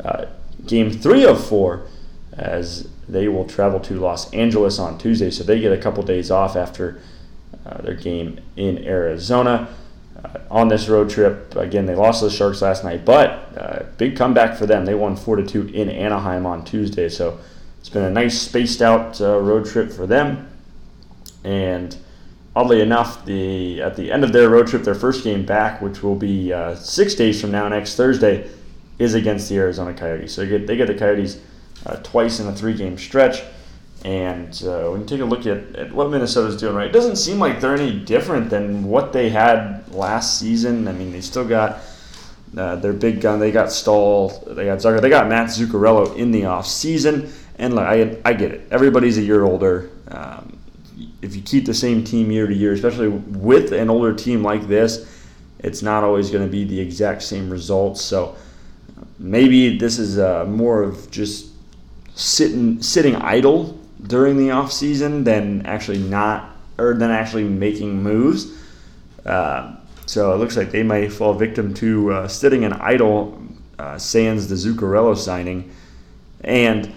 a 0.00 0.06
uh, 0.06 0.26
game 0.66 0.90
three 0.90 1.24
of 1.24 1.44
four 1.44 1.86
as 2.32 2.88
they 3.08 3.28
will 3.28 3.44
travel 3.44 3.78
to 3.80 3.98
Los 4.00 4.32
Angeles 4.32 4.78
on 4.78 4.98
Tuesday. 4.98 5.30
So 5.30 5.44
they 5.44 5.60
get 5.60 5.72
a 5.72 5.78
couple 5.78 6.02
days 6.02 6.30
off 6.30 6.56
after 6.56 7.00
uh, 7.66 7.82
their 7.82 7.94
game 7.94 8.40
in 8.56 8.84
Arizona. 8.84 9.68
Uh, 10.22 10.38
on 10.50 10.68
this 10.68 10.88
road 10.88 11.10
trip, 11.10 11.54
again, 11.56 11.86
they 11.86 11.94
lost 11.94 12.20
to 12.20 12.26
the 12.26 12.30
Sharks 12.30 12.62
last 12.62 12.84
night, 12.84 13.04
but 13.04 13.30
uh, 13.56 13.84
big 13.98 14.16
comeback 14.16 14.56
for 14.56 14.66
them. 14.66 14.84
They 14.84 14.94
won 14.94 15.16
4 15.16 15.36
to 15.36 15.46
2 15.46 15.68
in 15.68 15.88
Anaheim 15.88 16.46
on 16.46 16.64
Tuesday. 16.64 17.08
So 17.08 17.38
it's 17.80 17.88
been 17.88 18.04
a 18.04 18.10
nice 18.10 18.40
spaced 18.40 18.80
out 18.80 19.20
uh, 19.20 19.38
road 19.38 19.66
trip 19.66 19.90
for 19.90 20.06
them. 20.06 20.48
And 21.44 21.96
oddly 22.54 22.80
enough, 22.80 23.24
the 23.24 23.82
at 23.82 23.96
the 23.96 24.12
end 24.12 24.22
of 24.24 24.32
their 24.32 24.48
road 24.48 24.68
trip, 24.68 24.84
their 24.84 24.94
first 24.94 25.24
game 25.24 25.44
back, 25.44 25.82
which 25.82 26.02
will 26.02 26.14
be 26.14 26.52
uh, 26.52 26.76
six 26.76 27.14
days 27.14 27.40
from 27.40 27.50
now, 27.50 27.68
next 27.68 27.96
Thursday, 27.96 28.48
is 28.98 29.14
against 29.14 29.48
the 29.48 29.56
Arizona 29.56 29.92
Coyotes. 29.92 30.32
So 30.32 30.42
they 30.42 30.58
get, 30.58 30.66
they 30.66 30.76
get 30.76 30.86
the 30.86 30.94
Coyotes 30.94 31.40
uh, 31.86 31.96
twice 31.96 32.40
in 32.40 32.46
a 32.46 32.52
three-game 32.52 32.98
stretch. 32.98 33.42
And 34.04 34.60
uh, 34.66 34.88
when 34.88 35.02
you 35.02 35.06
take 35.06 35.20
a 35.20 35.24
look 35.24 35.46
at, 35.46 35.76
at 35.76 35.92
what 35.92 36.10
Minnesota's 36.10 36.56
doing, 36.56 36.74
right, 36.74 36.88
it 36.88 36.92
doesn't 36.92 37.16
seem 37.16 37.38
like 37.38 37.60
they're 37.60 37.74
any 37.74 38.00
different 38.00 38.50
than 38.50 38.84
what 38.84 39.12
they 39.12 39.30
had 39.30 39.88
last 39.92 40.40
season. 40.40 40.88
I 40.88 40.92
mean, 40.92 41.12
they 41.12 41.20
still 41.20 41.46
got 41.46 41.78
uh, 42.56 42.76
their 42.76 42.92
big 42.92 43.20
gun. 43.20 43.38
They 43.38 43.52
got 43.52 43.70
Staal. 43.70 44.30
They 44.46 44.64
got 44.64 44.78
Zucker. 44.78 45.00
They 45.00 45.08
got 45.08 45.28
Matt 45.28 45.48
Zuccarello 45.48 46.16
in 46.16 46.32
the 46.32 46.46
off 46.46 46.66
season. 46.66 47.32
And 47.58 47.74
look, 47.74 47.84
I, 47.84 48.18
I 48.24 48.32
get 48.32 48.50
it. 48.50 48.66
Everybody's 48.72 49.18
a 49.18 49.22
year 49.22 49.44
older. 49.44 49.90
Um, 50.08 50.58
if 51.22 51.36
you 51.36 51.42
keep 51.42 51.64
the 51.64 51.74
same 51.74 52.02
team 52.02 52.32
year 52.32 52.48
to 52.48 52.54
year, 52.54 52.72
especially 52.72 53.08
with 53.08 53.72
an 53.72 53.88
older 53.88 54.12
team 54.12 54.42
like 54.42 54.66
this, 54.66 55.08
it's 55.60 55.80
not 55.80 56.02
always 56.02 56.30
going 56.30 56.44
to 56.44 56.50
be 56.50 56.64
the 56.64 56.80
exact 56.80 57.22
same 57.22 57.48
results. 57.48 58.02
So 58.02 58.34
maybe 59.20 59.78
this 59.78 60.00
is 60.00 60.18
uh, 60.18 60.44
more 60.46 60.82
of 60.82 61.08
just 61.12 61.51
sitting 62.14 62.82
sitting 62.82 63.16
idle 63.16 63.78
during 64.06 64.36
the 64.36 64.50
off 64.50 64.72
season 64.72 65.24
than 65.24 65.64
actually 65.66 65.98
not 65.98 66.50
or 66.78 66.94
than 66.94 67.10
actually 67.10 67.44
making 67.44 68.02
moves. 68.02 68.52
Uh, 69.24 69.76
so 70.06 70.32
it 70.34 70.36
looks 70.36 70.56
like 70.56 70.70
they 70.70 70.82
might 70.82 71.12
fall 71.12 71.34
victim 71.34 71.72
to 71.74 72.12
uh, 72.12 72.28
sitting 72.28 72.64
and 72.64 72.74
idle 72.74 73.40
uh, 73.78 73.96
sans 73.98 74.48
the 74.48 74.54
Zuccarello 74.54 75.16
signing. 75.16 75.72
And 76.42 76.92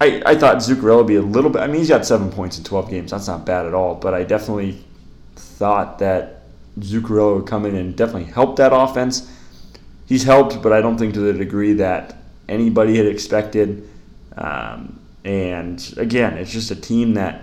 I, 0.00 0.22
I 0.26 0.36
thought 0.36 0.58
Zuccarello 0.58 0.98
would 0.98 1.06
be 1.06 1.16
a 1.16 1.22
little 1.22 1.50
bit. 1.50 1.62
I 1.62 1.66
mean, 1.66 1.76
he's 1.76 1.88
got 1.88 2.04
seven 2.04 2.30
points 2.30 2.58
in 2.58 2.64
12 2.64 2.90
games. 2.90 3.10
That's 3.10 3.26
not 3.26 3.46
bad 3.46 3.66
at 3.66 3.74
all. 3.74 3.94
But 3.94 4.14
I 4.14 4.24
definitely 4.24 4.84
thought 5.36 5.98
that 6.00 6.42
Zuccarello 6.80 7.36
would 7.36 7.46
come 7.46 7.64
in 7.64 7.74
and 7.74 7.96
definitely 7.96 8.30
help 8.30 8.56
that 8.56 8.72
offense. 8.72 9.30
He's 10.06 10.24
helped, 10.24 10.62
but 10.62 10.72
I 10.72 10.80
don't 10.80 10.96
think 10.96 11.14
to 11.14 11.20
the 11.20 11.32
degree 11.32 11.74
that 11.74 12.16
anybody 12.48 12.96
had 12.96 13.06
expected. 13.06 13.88
Um, 14.38 15.00
and 15.24 15.94
again, 15.96 16.38
it's 16.38 16.50
just 16.50 16.70
a 16.70 16.76
team 16.76 17.14
that 17.14 17.42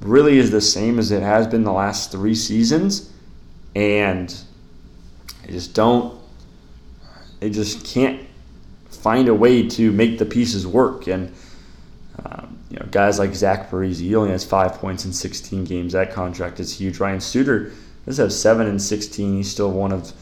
really 0.00 0.38
is 0.38 0.50
the 0.50 0.60
same 0.60 0.98
as 0.98 1.10
it 1.10 1.22
has 1.22 1.46
been 1.46 1.62
the 1.62 1.72
last 1.72 2.10
three 2.10 2.34
seasons. 2.34 3.12
And 3.74 4.34
they 5.44 5.52
just 5.52 5.74
don't, 5.74 6.18
they 7.40 7.50
just 7.50 7.86
can't 7.86 8.26
find 8.88 9.28
a 9.28 9.34
way 9.34 9.68
to 9.68 9.92
make 9.92 10.18
the 10.18 10.24
pieces 10.24 10.66
work. 10.66 11.06
And 11.06 11.32
um, 12.24 12.58
you 12.70 12.78
know, 12.78 12.86
guys 12.90 13.18
like 13.18 13.34
Zach 13.34 13.70
Parise, 13.70 14.00
he 14.00 14.14
only 14.14 14.30
has 14.30 14.44
five 14.44 14.74
points 14.74 15.04
in 15.04 15.12
16 15.12 15.64
games. 15.64 15.92
That 15.92 16.12
contract 16.12 16.60
is 16.60 16.76
huge. 16.76 16.98
Ryan 16.98 17.20
Suter 17.20 17.72
does 18.06 18.16
have 18.16 18.32
seven 18.32 18.66
and 18.66 18.80
16. 18.80 19.36
He's 19.36 19.50
still 19.50 19.70
one 19.70 19.92
of, 19.92 20.12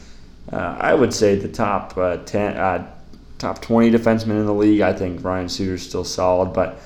uh, 0.51 0.77
I 0.79 0.93
would 0.93 1.13
say, 1.13 1.35
the 1.35 1.47
top 1.47 1.97
uh, 1.97 2.17
10, 2.17 2.57
uh, 2.57 2.91
top 3.37 3.61
20 3.61 3.91
defensemen 3.91 4.31
in 4.31 4.45
the 4.45 4.53
league. 4.53 4.81
I 4.81 4.93
think 4.93 5.23
Ryan 5.23 5.49
Suter's 5.49 5.87
still 5.87 6.03
solid, 6.03 6.53
but 6.53 6.79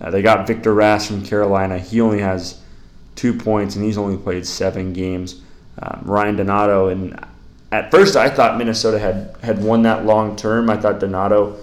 uh, 0.00 0.10
they 0.10 0.22
got 0.22 0.46
Victor 0.46 0.74
Rask 0.74 1.06
from 1.06 1.24
Carolina. 1.24 1.78
He 1.78 2.00
only 2.00 2.20
has 2.20 2.60
two 3.16 3.34
points, 3.34 3.76
and 3.76 3.84
he's 3.84 3.98
only 3.98 4.16
played 4.16 4.46
seven 4.46 4.92
games. 4.92 5.40
Um, 5.78 6.02
Ryan 6.04 6.36
Donato, 6.36 6.88
and 6.88 7.18
at 7.72 7.90
first 7.90 8.16
I 8.16 8.28
thought 8.30 8.58
Minnesota 8.58 8.98
had 8.98 9.36
had 9.42 9.62
won 9.62 9.82
that 9.82 10.04
long 10.04 10.36
term. 10.36 10.70
I 10.70 10.76
thought 10.76 11.00
Donato 11.00 11.58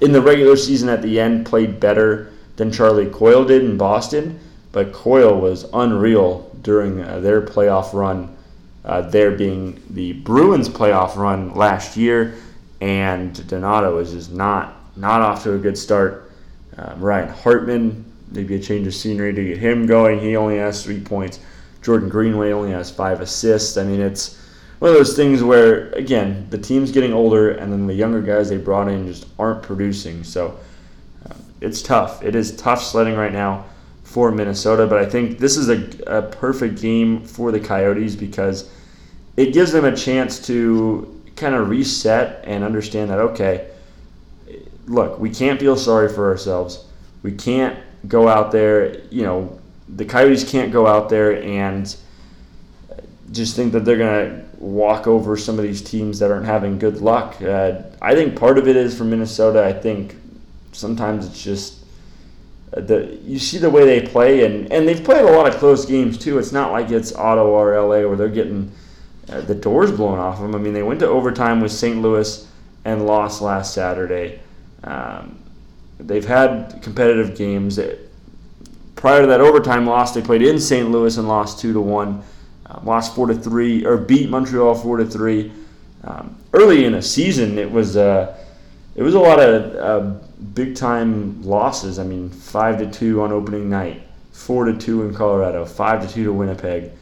in 0.00 0.12
the 0.12 0.20
regular 0.20 0.56
season 0.56 0.88
at 0.88 1.02
the 1.02 1.20
end 1.20 1.46
played 1.46 1.80
better 1.80 2.32
than 2.56 2.72
Charlie 2.72 3.06
Coyle 3.06 3.44
did 3.44 3.62
in 3.62 3.76
Boston, 3.76 4.38
but 4.72 4.92
Coyle 4.92 5.40
was 5.40 5.66
unreal 5.72 6.50
during 6.62 7.00
uh, 7.00 7.20
their 7.20 7.42
playoff 7.42 7.92
run. 7.92 8.34
Uh, 8.84 9.02
there 9.02 9.32
being 9.32 9.82
the 9.90 10.12
Bruins 10.12 10.68
playoff 10.68 11.16
run 11.16 11.54
last 11.54 11.96
year, 11.96 12.34
and 12.80 13.46
Donato 13.48 13.98
is 13.98 14.12
just 14.12 14.32
not 14.32 14.74
not 14.96 15.20
off 15.20 15.42
to 15.42 15.54
a 15.54 15.58
good 15.58 15.76
start. 15.76 16.32
Um, 16.76 17.00
Ryan 17.00 17.28
Hartman, 17.28 18.04
maybe 18.30 18.54
a 18.54 18.58
change 18.58 18.86
of 18.86 18.94
scenery 18.94 19.34
to 19.34 19.44
get 19.44 19.58
him 19.58 19.86
going. 19.86 20.20
He 20.20 20.36
only 20.36 20.58
has 20.58 20.82
three 20.82 21.00
points. 21.00 21.40
Jordan 21.82 22.08
Greenway 22.08 22.52
only 22.52 22.72
has 22.72 22.90
five 22.90 23.20
assists. 23.20 23.76
I 23.76 23.84
mean, 23.84 24.00
it's 24.00 24.38
one 24.78 24.90
of 24.90 24.96
those 24.96 25.16
things 25.16 25.42
where 25.42 25.90
again 25.92 26.46
the 26.50 26.58
team's 26.58 26.92
getting 26.92 27.12
older 27.12 27.52
and 27.52 27.72
then 27.72 27.86
the 27.86 27.94
younger 27.94 28.20
guys 28.20 28.48
they 28.48 28.58
brought 28.58 28.88
in 28.88 29.06
just 29.06 29.26
aren't 29.38 29.62
producing 29.62 30.22
so 30.22 30.58
uh, 31.28 31.34
it's 31.60 31.80
tough 31.82 32.22
it 32.22 32.34
is 32.34 32.54
tough 32.56 32.82
sledding 32.82 33.14
right 33.14 33.32
now 33.32 33.64
for 34.04 34.30
minnesota 34.30 34.86
but 34.86 34.98
i 34.98 35.06
think 35.06 35.38
this 35.38 35.56
is 35.56 35.68
a, 35.68 36.18
a 36.18 36.22
perfect 36.22 36.80
game 36.80 37.24
for 37.24 37.50
the 37.50 37.60
coyotes 37.60 38.14
because 38.14 38.70
it 39.36 39.52
gives 39.52 39.72
them 39.72 39.84
a 39.84 39.96
chance 39.96 40.44
to 40.46 41.15
kind 41.36 41.54
of 41.54 41.68
reset 41.68 42.44
and 42.44 42.64
understand 42.64 43.10
that 43.10 43.18
okay 43.18 43.68
look 44.86 45.18
we 45.18 45.30
can't 45.30 45.60
feel 45.60 45.76
sorry 45.76 46.08
for 46.08 46.28
ourselves 46.28 46.84
we 47.22 47.32
can't 47.32 47.78
go 48.08 48.28
out 48.28 48.52
there 48.52 49.00
you 49.10 49.22
know 49.22 49.58
the 49.88 50.04
coyotes 50.04 50.48
can't 50.48 50.72
go 50.72 50.86
out 50.86 51.08
there 51.08 51.42
and 51.42 51.96
just 53.32 53.56
think 53.56 53.72
that 53.72 53.84
they're 53.84 53.98
going 53.98 54.30
to 54.30 54.46
walk 54.58 55.06
over 55.06 55.36
some 55.36 55.58
of 55.58 55.64
these 55.64 55.82
teams 55.82 56.18
that 56.18 56.30
aren't 56.30 56.46
having 56.46 56.78
good 56.78 57.00
luck. 57.00 57.40
Uh, 57.42 57.82
I 58.00 58.14
think 58.14 58.38
part 58.38 58.58
of 58.58 58.68
it 58.68 58.76
is 58.76 58.96
for 58.96 59.04
Minnesota. 59.04 59.64
I 59.64 59.72
think 59.72 60.16
sometimes 60.72 61.26
it's 61.26 61.42
just 61.42 61.84
uh, 62.76 62.80
the 62.80 63.18
you 63.24 63.38
see 63.38 63.58
the 63.58 63.70
way 63.70 63.84
they 63.84 64.06
play, 64.06 64.44
and, 64.44 64.72
and 64.72 64.88
they've 64.88 65.02
played 65.02 65.24
a 65.24 65.32
lot 65.32 65.46
of 65.46 65.58
close 65.58 65.84
games 65.84 66.18
too. 66.18 66.38
It's 66.38 66.52
not 66.52 66.72
like 66.72 66.90
it's 66.90 67.14
Ottawa 67.14 67.62
or 67.62 67.80
LA 67.80 68.06
where 68.08 68.16
they're 68.16 68.28
getting 68.28 68.72
the 69.26 69.54
doors 69.54 69.90
blown 69.90 70.18
off 70.18 70.40
them. 70.40 70.54
I 70.54 70.58
mean, 70.58 70.72
they 70.72 70.82
went 70.82 71.00
to 71.00 71.08
overtime 71.08 71.60
with 71.60 71.72
St. 71.72 72.00
Louis 72.00 72.46
and 72.84 73.06
lost 73.06 73.42
last 73.42 73.74
Saturday. 73.74 74.40
Um, 74.84 75.38
they've 75.98 76.26
had 76.26 76.80
competitive 76.82 77.36
games. 77.36 77.78
Prior 78.94 79.22
to 79.22 79.26
that 79.26 79.40
overtime 79.40 79.86
loss, 79.86 80.14
they 80.14 80.22
played 80.22 80.42
in 80.42 80.60
St. 80.60 80.90
Louis 80.90 81.16
and 81.16 81.26
lost 81.28 81.58
two 81.58 81.72
to 81.72 81.80
one. 81.80 82.22
Um, 82.66 82.84
lost 82.84 83.14
four 83.14 83.26
to 83.26 83.34
three 83.34 83.84
or 83.84 83.96
beat 83.96 84.30
Montreal 84.30 84.74
four 84.74 84.96
to 84.96 85.04
three. 85.04 85.52
Um, 86.04 86.36
early 86.52 86.84
in 86.84 86.94
a 86.94 87.02
season, 87.02 87.58
it 87.58 87.70
was 87.70 87.96
uh, 87.96 88.36
it 88.94 89.02
was 89.02 89.14
a 89.14 89.20
lot 89.20 89.38
of 89.38 89.74
uh, 89.76 90.18
big 90.54 90.74
time 90.74 91.42
losses. 91.42 91.98
I 91.98 92.04
mean, 92.04 92.30
five 92.30 92.78
to 92.78 92.90
two 92.90 93.22
on 93.22 93.32
opening 93.32 93.68
night, 93.68 94.02
four 94.32 94.64
to 94.64 94.76
two 94.76 95.02
in 95.02 95.14
Colorado, 95.14 95.64
five 95.64 96.06
to 96.06 96.12
two 96.12 96.24
to 96.24 96.32
Winnipeg, 96.32 96.92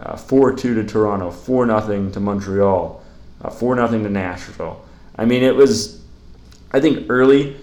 uh, 0.00 0.16
four 0.16 0.52
two 0.54 0.74
to 0.74 0.84
Toronto, 0.84 1.30
four 1.30 1.66
nothing 1.66 2.10
to 2.12 2.20
Montreal, 2.20 3.02
uh, 3.42 3.50
four 3.50 3.74
nothing 3.76 4.02
to 4.04 4.10
Nashville. 4.10 4.84
I 5.16 5.24
mean, 5.24 5.42
it 5.42 5.54
was 5.54 6.00
I 6.72 6.80
think 6.80 7.06
early. 7.08 7.56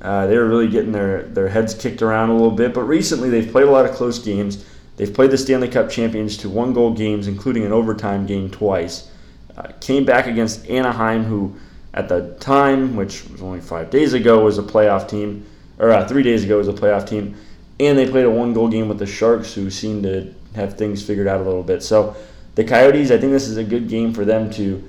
Uh, 0.00 0.26
they 0.26 0.36
were 0.36 0.46
really 0.46 0.68
getting 0.68 0.92
their, 0.92 1.22
their 1.22 1.48
heads 1.48 1.72
kicked 1.72 2.02
around 2.02 2.28
a 2.28 2.32
little 2.34 2.50
bit, 2.50 2.74
but 2.74 2.82
recently 2.82 3.30
they've 3.30 3.50
played 3.50 3.66
a 3.66 3.70
lot 3.70 3.86
of 3.86 3.92
close 3.92 4.18
games. 4.18 4.66
They've 4.96 5.12
played 5.12 5.30
the 5.30 5.38
Stanley 5.38 5.68
Cup 5.68 5.88
champions 5.88 6.36
to 6.38 6.50
one 6.50 6.74
goal 6.74 6.92
games, 6.92 7.26
including 7.26 7.64
an 7.64 7.72
overtime 7.72 8.26
game 8.26 8.50
twice. 8.50 9.10
Uh, 9.56 9.68
came 9.80 10.04
back 10.04 10.26
against 10.26 10.68
Anaheim, 10.68 11.24
who 11.24 11.56
at 11.94 12.08
the 12.08 12.36
time, 12.38 12.96
which 12.96 13.28
was 13.30 13.40
only 13.40 13.60
five 13.60 13.88
days 13.88 14.12
ago, 14.12 14.44
was 14.44 14.58
a 14.58 14.62
playoff 14.62 15.08
team, 15.08 15.46
or 15.78 15.90
uh, 15.90 16.06
three 16.06 16.22
days 16.22 16.44
ago 16.44 16.58
was 16.58 16.68
a 16.68 16.72
playoff 16.72 17.08
team. 17.08 17.34
And 17.80 17.96
they 17.96 18.08
played 18.08 18.26
a 18.26 18.30
one 18.30 18.52
goal 18.52 18.68
game 18.68 18.88
with 18.88 18.98
the 18.98 19.06
Sharks, 19.06 19.54
who 19.54 19.70
seemed 19.70 20.02
to 20.02 20.34
have 20.54 20.76
things 20.76 21.04
figured 21.04 21.26
out 21.26 21.40
a 21.40 21.44
little 21.44 21.62
bit. 21.62 21.82
So 21.82 22.16
the 22.54 22.64
Coyotes, 22.64 23.10
I 23.10 23.18
think 23.18 23.32
this 23.32 23.48
is 23.48 23.56
a 23.56 23.64
good 23.64 23.88
game 23.88 24.12
for 24.12 24.24
them 24.24 24.50
to 24.52 24.88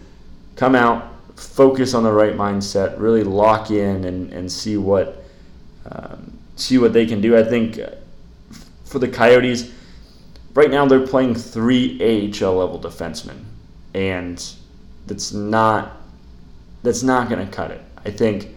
come 0.56 0.76
out, 0.76 1.12
focus 1.36 1.94
on 1.94 2.04
the 2.04 2.12
right 2.12 2.34
mindset, 2.36 3.00
really 3.00 3.24
lock 3.24 3.72
in 3.72 4.06
and, 4.06 4.32
and 4.32 4.52
see 4.52 4.78
what 4.78 5.24
um, 5.92 6.38
see 6.56 6.78
what 6.78 6.94
they 6.94 7.06
can 7.06 7.22
do. 7.22 7.38
I 7.38 7.44
think 7.44 7.80
for 8.86 9.00
the 9.00 9.08
Coyotes, 9.08 9.72
right 10.54 10.72
now 10.72 10.86
they're 10.86 11.06
playing 11.06 11.36
three 11.36 12.00
AHL 12.02 12.54
level 12.54 12.80
defensemen, 12.80 13.44
and 13.94 14.44
that's 15.06 15.34
not 15.34 15.98
that's 16.82 17.04
not 17.04 17.30
going 17.30 17.46
to 17.46 17.52
cut 17.52 17.72
it. 17.72 17.82
I 18.06 18.12
think 18.12 18.56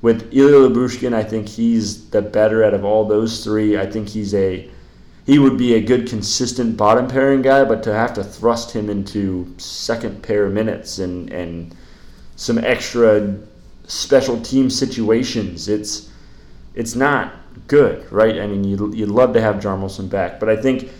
with 0.00 0.32
Ilya 0.32 0.70
Lyubushkin, 0.70 1.12
I 1.12 1.24
think 1.24 1.48
he's 1.48 2.08
the 2.10 2.22
better 2.22 2.64
out 2.64 2.72
of 2.72 2.84
all 2.84 3.04
those 3.04 3.42
three. 3.42 3.76
I 3.76 3.86
think 3.86 4.08
he's 4.08 4.34
a 4.34 4.70
he 5.28 5.38
would 5.38 5.58
be 5.58 5.74
a 5.74 5.80
good 5.82 6.08
consistent 6.08 6.74
bottom 6.74 7.06
pairing 7.06 7.42
guy, 7.42 7.62
but 7.62 7.82
to 7.82 7.92
have 7.92 8.14
to 8.14 8.24
thrust 8.24 8.74
him 8.74 8.88
into 8.88 9.54
second 9.58 10.22
pair 10.22 10.48
minutes 10.48 11.00
and 11.00 11.30
and 11.30 11.76
some 12.36 12.56
extra 12.56 13.36
special 13.86 14.40
team 14.40 14.70
situations, 14.70 15.68
it's 15.68 16.10
it's 16.74 16.94
not 16.94 17.34
good, 17.66 18.10
right? 18.10 18.40
I 18.40 18.46
mean, 18.46 18.64
you'd, 18.64 18.94
you'd 18.94 19.10
love 19.10 19.34
to 19.34 19.40
have 19.42 19.56
Hjalmarsson 19.56 20.08
back, 20.08 20.40
but 20.40 20.48
I 20.48 20.56
think 20.56 20.90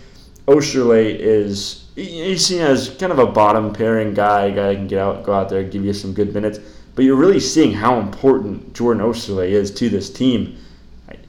Oesterle 0.45 1.17
is 1.19 1.87
he's 1.95 2.45
seen 2.45 2.61
as 2.61 2.95
kind 2.99 3.11
of 3.11 3.17
a 3.17 3.25
bottom 3.25 3.73
pairing 3.73 4.13
guy, 4.13 4.51
guy 4.51 4.75
can 4.75 4.85
get 4.85 4.99
out, 4.99 5.23
go 5.23 5.33
out 5.33 5.49
there, 5.49 5.63
give 5.63 5.83
you 5.83 5.93
some 5.93 6.13
good 6.13 6.35
minutes. 6.35 6.59
But 6.93 7.03
you're 7.03 7.15
really 7.15 7.39
seeing 7.39 7.73
how 7.73 7.99
important 7.99 8.75
Jordan 8.75 9.01
Oesterle 9.01 9.49
is 9.49 9.71
to 9.71 9.89
this 9.89 10.07
team. 10.13 10.59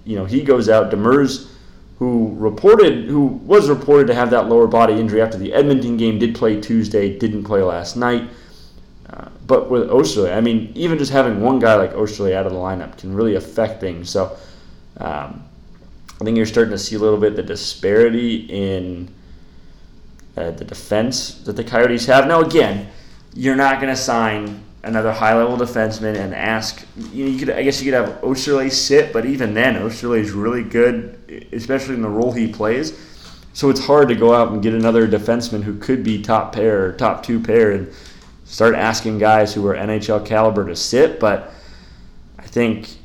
You 0.05 0.17
know, 0.17 0.27
he 0.27 0.43
goes 0.43 0.69
out. 0.69 0.93
Demers, 0.93 1.50
who 2.01 2.35
reported, 2.39 3.05
who 3.05 3.27
was 3.27 3.69
reported 3.69 4.07
to 4.07 4.15
have 4.15 4.31
that 4.31 4.49
lower 4.49 4.67
body 4.67 4.95
injury 4.95 5.21
after 5.21 5.37
the 5.37 5.53
Edmonton 5.53 5.99
game, 5.99 6.19
did 6.19 6.35
play 6.35 6.59
Tuesday, 6.59 7.17
didn't 7.19 7.45
play 7.45 7.61
last 7.61 7.95
night. 7.95 8.31
Uh, 9.11 9.29
but 9.47 9.71
with 9.71 9.91
Oesterle, 9.91 10.35
I 10.35 10.41
mean, 10.41 10.73
even 10.75 10.97
just 10.97 11.13
having 11.13 11.43
one 11.43 11.59
guy 11.59 11.75
like 11.75 11.93
Oesterle 11.93 12.33
out 12.33 12.47
of 12.47 12.53
the 12.53 12.59
lineup 12.59 12.97
can 12.97 13.15
really 13.15 13.35
affect 13.35 13.83
things. 13.83 14.09
So 14.09 14.35
um, 14.97 15.45
I 16.19 16.25
think 16.25 16.39
you're 16.39 16.47
starting 16.47 16.71
to 16.71 16.79
see 16.79 16.97
a 16.97 16.99
little 16.99 17.21
bit 17.21 17.37
the 17.37 17.43
disparity 17.43 18.47
in 18.49 19.13
uh, 20.39 20.53
the 20.53 20.65
defense 20.65 21.35
that 21.43 21.53
the 21.53 21.65
Coyotes 21.65 22.07
have. 22.07 22.27
Now, 22.27 22.41
again, 22.41 22.89
you're 23.35 23.57
not 23.57 23.79
going 23.79 23.95
to 23.95 24.01
sign 24.01 24.63
another 24.83 25.13
high 25.13 25.37
level 25.37 25.57
defenseman 25.57 26.17
and 26.17 26.35
ask. 26.35 26.85
You, 27.13 27.25
know, 27.25 27.31
you 27.31 27.39
could, 27.39 27.51
I 27.51 27.63
guess, 27.63 27.83
you 27.83 27.91
could 27.91 28.01
have 28.01 28.21
Oesterle 28.23 28.71
sit, 28.71 29.13
but 29.13 29.27
even 29.27 29.55
then, 29.55 29.77
Oesterle 29.77 30.19
is 30.19 30.33
really 30.33 30.63
good, 30.63 31.49
especially 31.53 31.95
in 31.95 32.03
the 32.03 32.09
role 32.09 32.33
he 32.33 32.53
plays. 32.53 32.99
So 33.53 33.69
it's 33.69 33.85
hard 33.85 34.09
to 34.09 34.15
go 34.15 34.33
out 34.33 34.53
and 34.53 34.63
get 34.63 34.75
another 34.75 35.09
defenseman 35.09 35.63
who 35.63 35.77
could 35.79 36.05
be 36.05 36.23
top 36.23 36.55
pair 36.55 36.85
or 36.87 36.93
top 36.93 37.23
two 37.25 37.41
pair 37.41 37.73
and 37.73 37.93
start 38.45 38.75
asking 38.75 39.19
guys 39.19 39.53
who 39.53 39.67
are 39.67 39.75
NHL 39.75 40.25
caliber 40.25 40.67
to 40.67 40.77
sit. 40.77 41.19
But 41.19 41.53
I 42.39 42.45
think 42.45 42.97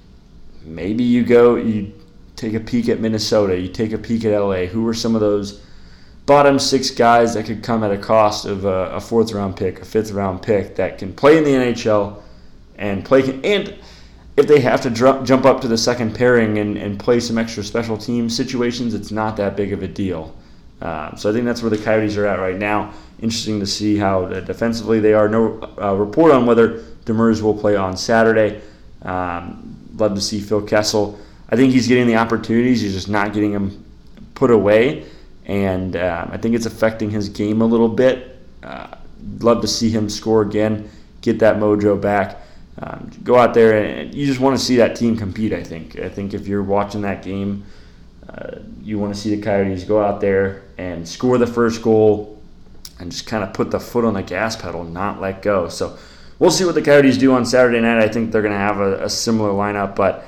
maybe 0.64 1.04
you 1.04 1.24
go, 1.24 1.56
you 1.56 1.94
take 2.36 2.54
a 2.54 2.60
peek 2.60 2.90
at 2.90 3.00
Minnesota, 3.00 3.60
you 3.60 3.70
take 3.70 3.92
a 3.92 3.98
peek 3.98 4.24
at 4.26 4.38
LA. 4.38 4.66
Who 4.66 4.88
are 4.88 4.94
some 4.94 5.16
of 5.16 5.22
those? 5.22 5.65
Bottom 6.26 6.58
six 6.58 6.90
guys 6.90 7.34
that 7.36 7.46
could 7.46 7.64
come 7.64 7.84
at 7.84 7.92
a 7.92 7.98
cost 7.98 8.46
of 8.46 8.66
a, 8.66 8.92
a, 8.92 9.02
fourth 9.02 9.32
round 9.32 9.56
pick, 9.56 9.82
a 9.82 9.86
fifth 9.86 10.12
round 10.12 10.42
pick 10.42 10.76
that 10.76 10.98
can 10.98 11.14
play 11.14 11.38
in 11.38 11.44
the 11.44 11.52
NHL 11.52 12.22
and 12.78 13.06
play 13.06 13.22
and 13.44 13.76
if 14.38 14.48
they 14.48 14.60
have 14.60 14.82
to 14.82 14.90
dr- 14.90 15.24
jump 15.24 15.46
up 15.46 15.62
to 15.62 15.68
the 15.68 15.78
second 15.78 16.14
pairing 16.14 16.58
and, 16.58 16.78
and 16.78 17.00
play 17.00 17.22
some 17.22 17.38
extra 17.38 17.64
special 17.64 17.98
team 17.98 18.30
situations, 18.30 18.94
it's 18.94 19.12
not 19.12 19.38
that 19.38 19.56
big 19.56 19.72
of 19.72 19.82
a 19.82 19.88
deal. 19.88 20.36
Um, 20.82 21.16
so 21.16 21.30
I 21.30 21.34
think 21.34 21.46
that's 21.46 21.62
where 21.62 21.70
the 21.70 21.78
Coyotes 21.78 22.18
are 22.18 22.26
at 22.26 22.40
right 22.40 22.58
now. 22.58 22.94
Interesting 23.22 23.62
to 23.62 23.66
see 23.66 23.96
how 23.96 24.26
defensively 24.26 25.00
they 25.00 25.14
are. 25.14 25.30
No 25.30 25.62
uh, 25.82 25.94
report 25.94 26.34
on 26.34 26.46
whether 26.46 26.80
Demers 27.06 27.42
will 27.42 27.58
play 27.58 27.78
on 27.78 27.96
Saturday. 27.96 28.62
Um, 29.04 29.78
love 29.96 30.16
to 30.16 30.22
see 30.22 30.42
Phil 30.42 30.62
Kessel. 30.62 31.18
I 31.50 31.56
think 31.56 31.72
he's 31.72 31.88
getting 31.88 32.08
the 32.08 32.18
opportunities. 32.18 32.82
He's 32.82 32.94
just 32.94 33.08
not 33.08 33.32
getting 33.32 33.54
them 33.54 33.86
put 34.34 34.52
away 34.52 35.06
and 35.46 35.96
uh, 35.96 36.28
I 36.30 36.38
think 36.38 36.56
it's 36.56 36.66
affecting 36.66 37.10
his 37.10 37.30
game 37.30 37.62
a 37.62 37.66
little 37.66 37.90
bit. 37.90 38.38
Uh, 38.64 38.88
love 39.40 39.62
to 39.62 39.68
see 39.68 39.90
him 39.90 40.10
score 40.10 40.42
again, 40.42 40.90
get 41.22 41.40
that 41.40 41.58
mojo 41.58 42.00
back. 42.00 42.42
Um, 42.78 43.10
go 43.24 43.38
out 43.38 43.54
there 43.54 43.82
and 43.84 44.14
you 44.14 44.26
just 44.26 44.42
want 44.42 44.58
to 44.58 44.64
see 44.64 44.76
that 44.78 44.96
team 44.96 45.16
compete. 45.16 45.54
I 45.54 45.64
think. 45.64 45.98
I 45.98 46.10
think 46.10 46.34
if 46.34 46.48
you're 46.48 46.64
watching 46.64 47.02
that 47.04 47.24
game, 47.24 47.64
uh, 48.28 48.58
you 48.82 49.00
want 49.00 49.14
to 49.14 49.20
see 49.20 49.34
the 49.34 49.42
Coyotes 49.42 49.84
go 49.86 50.04
out 50.04 50.20
there 50.20 50.64
and 50.78 51.08
score 51.08 51.38
the 51.38 51.48
first 51.48 51.82
goal, 51.82 52.42
and 53.00 53.12
just 53.12 53.28
kind 53.28 53.44
of 53.44 53.54
put 53.54 53.72
the 53.72 53.80
foot 53.80 54.04
on 54.04 54.14
the 54.14 54.24
gas 54.24 54.56
pedal, 54.56 54.84
not 54.84 55.22
let 55.22 55.42
go. 55.42 55.70
So 55.70 55.98
we'll 56.40 56.52
see 56.52 56.66
what 56.66 56.76
the 56.76 56.82
Coyotes 56.82 57.18
do 57.18 57.34
on 57.34 57.46
Saturday 57.46 57.80
night. 57.80 58.04
I 58.04 58.08
think 58.08 58.32
they're 58.32 58.42
going 58.42 58.54
to 58.54 58.60
have 58.60 58.80
a, 58.80 59.06
a, 59.06 59.10
similar 59.10 59.52
lineup, 59.52 59.96
but 59.96 60.26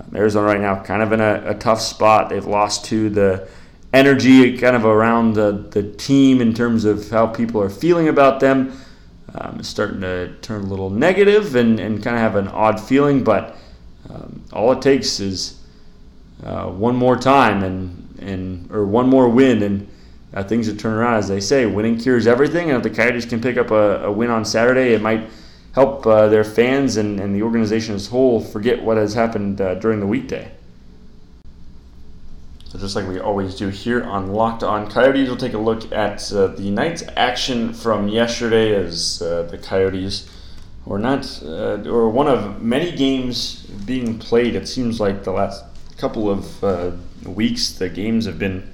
um, 0.00 0.16
Arizona 0.16 0.46
right 0.46 0.60
now 0.60 0.82
kind 0.82 1.02
of 1.02 1.12
in 1.12 1.20
a, 1.20 1.50
a 1.50 1.54
tough 1.54 1.80
spot. 1.80 2.28
They've 2.28 2.44
lost 2.44 2.84
to 2.86 3.10
the 3.10 3.48
energy 3.94 4.58
kind 4.58 4.74
of 4.74 4.84
around 4.84 5.34
the, 5.34 5.52
the 5.70 5.82
team 5.82 6.40
in 6.40 6.52
terms 6.52 6.84
of 6.84 7.08
how 7.10 7.26
people 7.26 7.62
are 7.62 7.70
feeling 7.70 8.08
about 8.08 8.40
them. 8.40 8.76
Um, 9.34 9.58
it's 9.60 9.68
starting 9.68 10.00
to 10.00 10.34
turn 10.42 10.62
a 10.62 10.66
little 10.66 10.90
negative 10.90 11.54
and, 11.54 11.78
and 11.78 12.02
kind 12.02 12.16
of 12.16 12.20
have 12.20 12.36
an 12.36 12.48
odd 12.48 12.80
feeling, 12.80 13.22
but 13.24 13.56
um, 14.10 14.42
all 14.52 14.72
it 14.72 14.82
takes 14.82 15.20
is 15.20 15.60
uh, 16.42 16.66
one 16.66 16.96
more 16.96 17.16
time 17.16 17.62
and, 17.62 18.18
and 18.20 18.70
or 18.70 18.84
one 18.84 19.08
more 19.08 19.28
win 19.28 19.62
and 19.62 19.88
uh, 20.34 20.42
things 20.42 20.68
will 20.68 20.76
turn 20.76 20.94
around. 20.94 21.14
As 21.14 21.28
they 21.28 21.40
say, 21.40 21.64
winning 21.64 21.96
cures 21.96 22.26
everything. 22.26 22.70
And 22.70 22.76
if 22.76 22.82
the 22.82 22.90
Coyotes 22.90 23.24
can 23.24 23.40
pick 23.40 23.56
up 23.56 23.70
a, 23.70 24.04
a 24.04 24.12
win 24.12 24.30
on 24.30 24.44
Saturday, 24.44 24.92
it 24.92 25.00
might 25.00 25.30
help 25.72 26.06
uh, 26.06 26.28
their 26.28 26.44
fans 26.44 26.96
and, 26.96 27.20
and 27.20 27.34
the 27.34 27.42
organization 27.42 27.94
as 27.94 28.08
a 28.08 28.10
whole 28.10 28.40
forget 28.40 28.82
what 28.82 28.96
has 28.96 29.14
happened 29.14 29.60
uh, 29.60 29.76
during 29.76 30.00
the 30.00 30.06
weekday. 30.06 30.50
So 32.74 32.80
just 32.80 32.96
like 32.96 33.06
we 33.06 33.20
always 33.20 33.54
do 33.54 33.68
here 33.68 34.02
on 34.02 34.32
Locked 34.32 34.64
On 34.64 34.90
Coyotes, 34.90 35.28
we'll 35.28 35.36
take 35.36 35.52
a 35.52 35.58
look 35.58 35.92
at 35.92 36.32
uh, 36.32 36.48
the 36.48 36.72
night's 36.72 37.04
action 37.16 37.72
from 37.72 38.08
yesterday 38.08 38.74
as 38.74 39.22
uh, 39.22 39.44
the 39.44 39.58
Coyotes 39.58 40.28
were 40.84 40.98
not, 40.98 41.40
uh, 41.44 41.88
or 41.88 42.10
one 42.10 42.26
of 42.26 42.60
many 42.60 42.90
games 42.90 43.60
being 43.86 44.18
played. 44.18 44.56
It 44.56 44.66
seems 44.66 44.98
like 44.98 45.22
the 45.22 45.30
last 45.30 45.64
couple 45.98 46.28
of 46.28 46.64
uh, 46.64 46.90
weeks, 47.24 47.70
the 47.70 47.88
games 47.88 48.26
have 48.26 48.40
been 48.40 48.68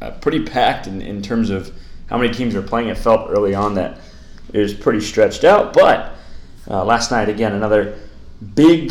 uh, 0.00 0.12
pretty 0.12 0.42
packed 0.46 0.86
in, 0.86 1.02
in 1.02 1.20
terms 1.20 1.50
of 1.50 1.74
how 2.06 2.16
many 2.16 2.32
teams 2.32 2.54
are 2.54 2.62
playing. 2.62 2.88
It 2.88 2.96
felt 2.96 3.28
early 3.28 3.54
on 3.54 3.74
that 3.74 4.00
it 4.54 4.58
was 4.58 4.72
pretty 4.72 5.02
stretched 5.02 5.44
out, 5.44 5.74
but 5.74 6.14
uh, 6.66 6.82
last 6.82 7.10
night, 7.10 7.28
again, 7.28 7.52
another 7.52 7.98
big 8.54 8.90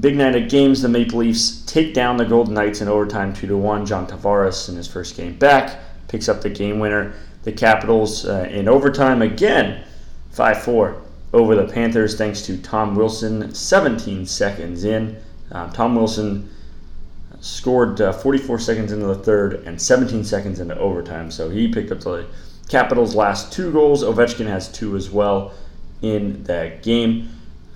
big 0.00 0.16
night 0.16 0.36
of 0.36 0.48
games. 0.48 0.82
The 0.82 0.88
Maple 0.88 1.18
Leafs 1.18 1.64
take 1.66 1.94
down 1.94 2.16
the 2.16 2.24
Golden 2.24 2.54
Knights 2.54 2.80
in 2.80 2.88
overtime, 2.88 3.32
two 3.32 3.46
to 3.46 3.56
one. 3.56 3.86
John 3.86 4.06
Tavares 4.06 4.68
in 4.68 4.76
his 4.76 4.88
first 4.88 5.16
game 5.16 5.36
back 5.36 5.80
picks 6.08 6.28
up 6.28 6.40
the 6.40 6.50
game 6.50 6.78
winner. 6.78 7.14
The 7.44 7.52
Capitals 7.52 8.26
uh, 8.26 8.48
in 8.50 8.68
overtime 8.68 9.22
again, 9.22 9.84
five 10.30 10.62
four 10.62 11.02
over 11.32 11.54
the 11.54 11.72
Panthers 11.72 12.16
thanks 12.16 12.42
to 12.42 12.56
Tom 12.58 12.96
Wilson. 12.96 13.54
17 13.54 14.26
seconds 14.26 14.84
in, 14.84 15.16
um, 15.52 15.70
Tom 15.72 15.94
Wilson 15.94 16.50
scored 17.40 18.00
uh, 18.00 18.12
44 18.12 18.58
seconds 18.58 18.92
into 18.92 19.06
the 19.06 19.14
third 19.14 19.54
and 19.66 19.80
17 19.80 20.24
seconds 20.24 20.60
into 20.60 20.76
overtime. 20.78 21.30
So 21.30 21.50
he 21.50 21.68
picked 21.68 21.92
up 21.92 22.00
the 22.00 22.26
Capitals' 22.68 23.14
last 23.14 23.52
two 23.52 23.70
goals. 23.72 24.02
Ovechkin 24.02 24.46
has 24.46 24.70
two 24.70 24.96
as 24.96 25.10
well 25.10 25.52
in 26.02 26.42
that 26.44 26.82
game. 26.82 27.30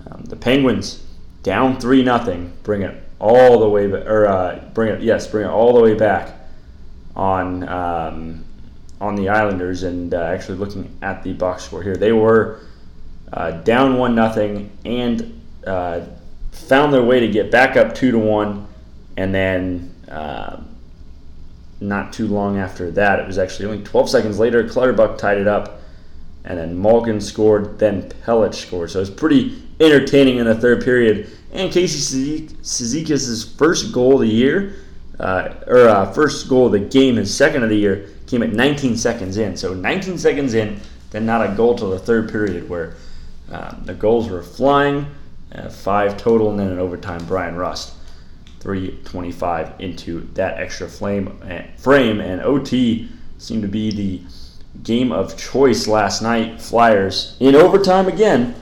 Um, 0.09 0.23
the 0.25 0.35
Penguins 0.35 1.02
down 1.43 1.79
three 1.79 2.03
nothing, 2.03 2.53
bring 2.63 2.81
it 2.81 3.03
all 3.19 3.59
the 3.59 3.69
way, 3.69 3.85
or 3.85 4.25
uh, 4.25 4.63
bring 4.73 4.89
it 4.89 5.01
yes, 5.01 5.27
bring 5.27 5.45
it 5.45 5.49
all 5.49 5.73
the 5.73 5.81
way 5.81 5.93
back 5.93 6.33
on 7.15 7.67
um, 7.67 8.45
on 8.99 9.15
the 9.15 9.29
Islanders. 9.29 9.83
And 9.83 10.13
uh, 10.13 10.21
actually 10.23 10.57
looking 10.57 10.97
at 11.01 11.21
the 11.23 11.33
box 11.33 11.65
score 11.65 11.83
here, 11.83 11.95
they 11.95 12.13
were 12.13 12.61
uh, 13.31 13.51
down 13.51 13.97
one 13.97 14.15
nothing 14.15 14.71
and 14.85 15.41
uh, 15.67 16.01
found 16.51 16.93
their 16.93 17.03
way 17.03 17.19
to 17.19 17.27
get 17.27 17.51
back 17.51 17.77
up 17.77 17.93
two 17.93 18.11
to 18.11 18.17
one, 18.17 18.67
and 19.17 19.35
then. 19.35 19.93
Uh, 20.09 20.61
not 21.79 22.13
too 22.13 22.27
long 22.27 22.57
after 22.57 22.89
that, 22.91 23.19
it 23.19 23.27
was 23.27 23.37
actually 23.37 23.65
only 23.65 23.83
12 23.83 24.09
seconds 24.09 24.39
later. 24.39 24.67
Clutterbuck 24.67 25.17
tied 25.17 25.37
it 25.37 25.47
up, 25.47 25.81
and 26.45 26.57
then 26.57 26.81
Malkin 26.81 27.19
scored. 27.19 27.77
Then 27.77 28.03
Pelech 28.25 28.53
scored. 28.53 28.91
So 28.91 28.99
it 28.99 29.01
was 29.01 29.09
pretty 29.09 29.61
entertaining 29.83 30.37
in 30.37 30.45
the 30.45 30.55
third 30.55 30.83
period. 30.83 31.29
And 31.51 31.71
Casey 31.71 32.47
Cizikas' 32.47 33.57
first 33.57 33.91
goal 33.91 34.15
of 34.15 34.21
the 34.21 34.27
year, 34.27 34.75
uh, 35.19 35.53
or 35.67 35.87
uh, 35.87 36.11
first 36.11 36.49
goal 36.49 36.65
of 36.67 36.71
the 36.71 36.79
game, 36.79 37.17
his 37.17 37.35
second 37.35 37.63
of 37.63 37.69
the 37.69 37.77
year, 37.77 38.09
came 38.25 38.41
at 38.41 38.51
19 38.53 38.97
seconds 38.97 39.37
in. 39.37 39.55
So 39.55 39.73
19 39.73 40.17
seconds 40.17 40.55
in, 40.55 40.79
then 41.11 41.25
not 41.25 41.47
a 41.47 41.53
goal 41.55 41.75
till 41.75 41.91
the 41.91 41.99
third 41.99 42.31
period, 42.31 42.67
where 42.67 42.95
uh, 43.51 43.75
the 43.83 43.93
goals 43.93 44.29
were 44.29 44.41
flying, 44.41 45.05
uh, 45.53 45.69
five 45.69 46.17
total, 46.17 46.49
and 46.49 46.59
then 46.59 46.71
in 46.71 46.79
overtime, 46.79 47.23
Bryan 47.25 47.55
Rust 47.55 47.93
325 48.61 49.73
into 49.79 50.21
that 50.33 50.57
extra 50.57 50.87
flame 50.87 51.37
eh, 51.45 51.67
frame. 51.77 52.19
And 52.19 52.41
OT 52.41 53.09
seemed 53.37 53.61
to 53.61 53.67
be 53.67 53.91
the 53.91 54.21
game 54.81 55.11
of 55.11 55.37
choice 55.37 55.85
last 55.85 56.21
night. 56.21 56.59
Flyers 56.61 57.37
in 57.39 57.55
overtime 57.55 58.07
again, 58.07 58.55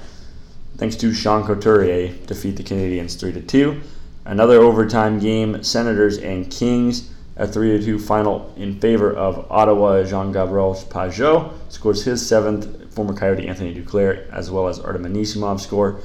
thanks 0.81 0.95
to 0.95 1.13
Sean 1.13 1.45
Couturier, 1.45 2.11
defeat 2.25 2.55
the 2.55 2.63
Canadiens 2.63 3.19
3 3.19 3.33
to 3.33 3.41
2. 3.41 3.79
Another 4.25 4.61
overtime 4.61 5.19
game, 5.19 5.63
Senators 5.63 6.17
and 6.17 6.49
Kings, 6.49 7.11
a 7.35 7.45
3 7.45 7.85
2 7.85 7.99
final 7.99 8.51
in 8.57 8.79
favor 8.79 9.13
of 9.13 9.45
Ottawa. 9.51 10.01
Jean 10.01 10.31
Gabriel 10.31 10.73
Pageau 10.73 11.53
scores 11.69 12.03
his 12.03 12.27
seventh, 12.27 12.91
former 12.95 13.13
Coyote 13.13 13.47
Anthony 13.47 13.75
Duclair, 13.75 14.27
as 14.31 14.49
well 14.49 14.67
as 14.67 14.79
Artem 14.79 15.03
Anisimov 15.03 15.59
score 15.59 16.01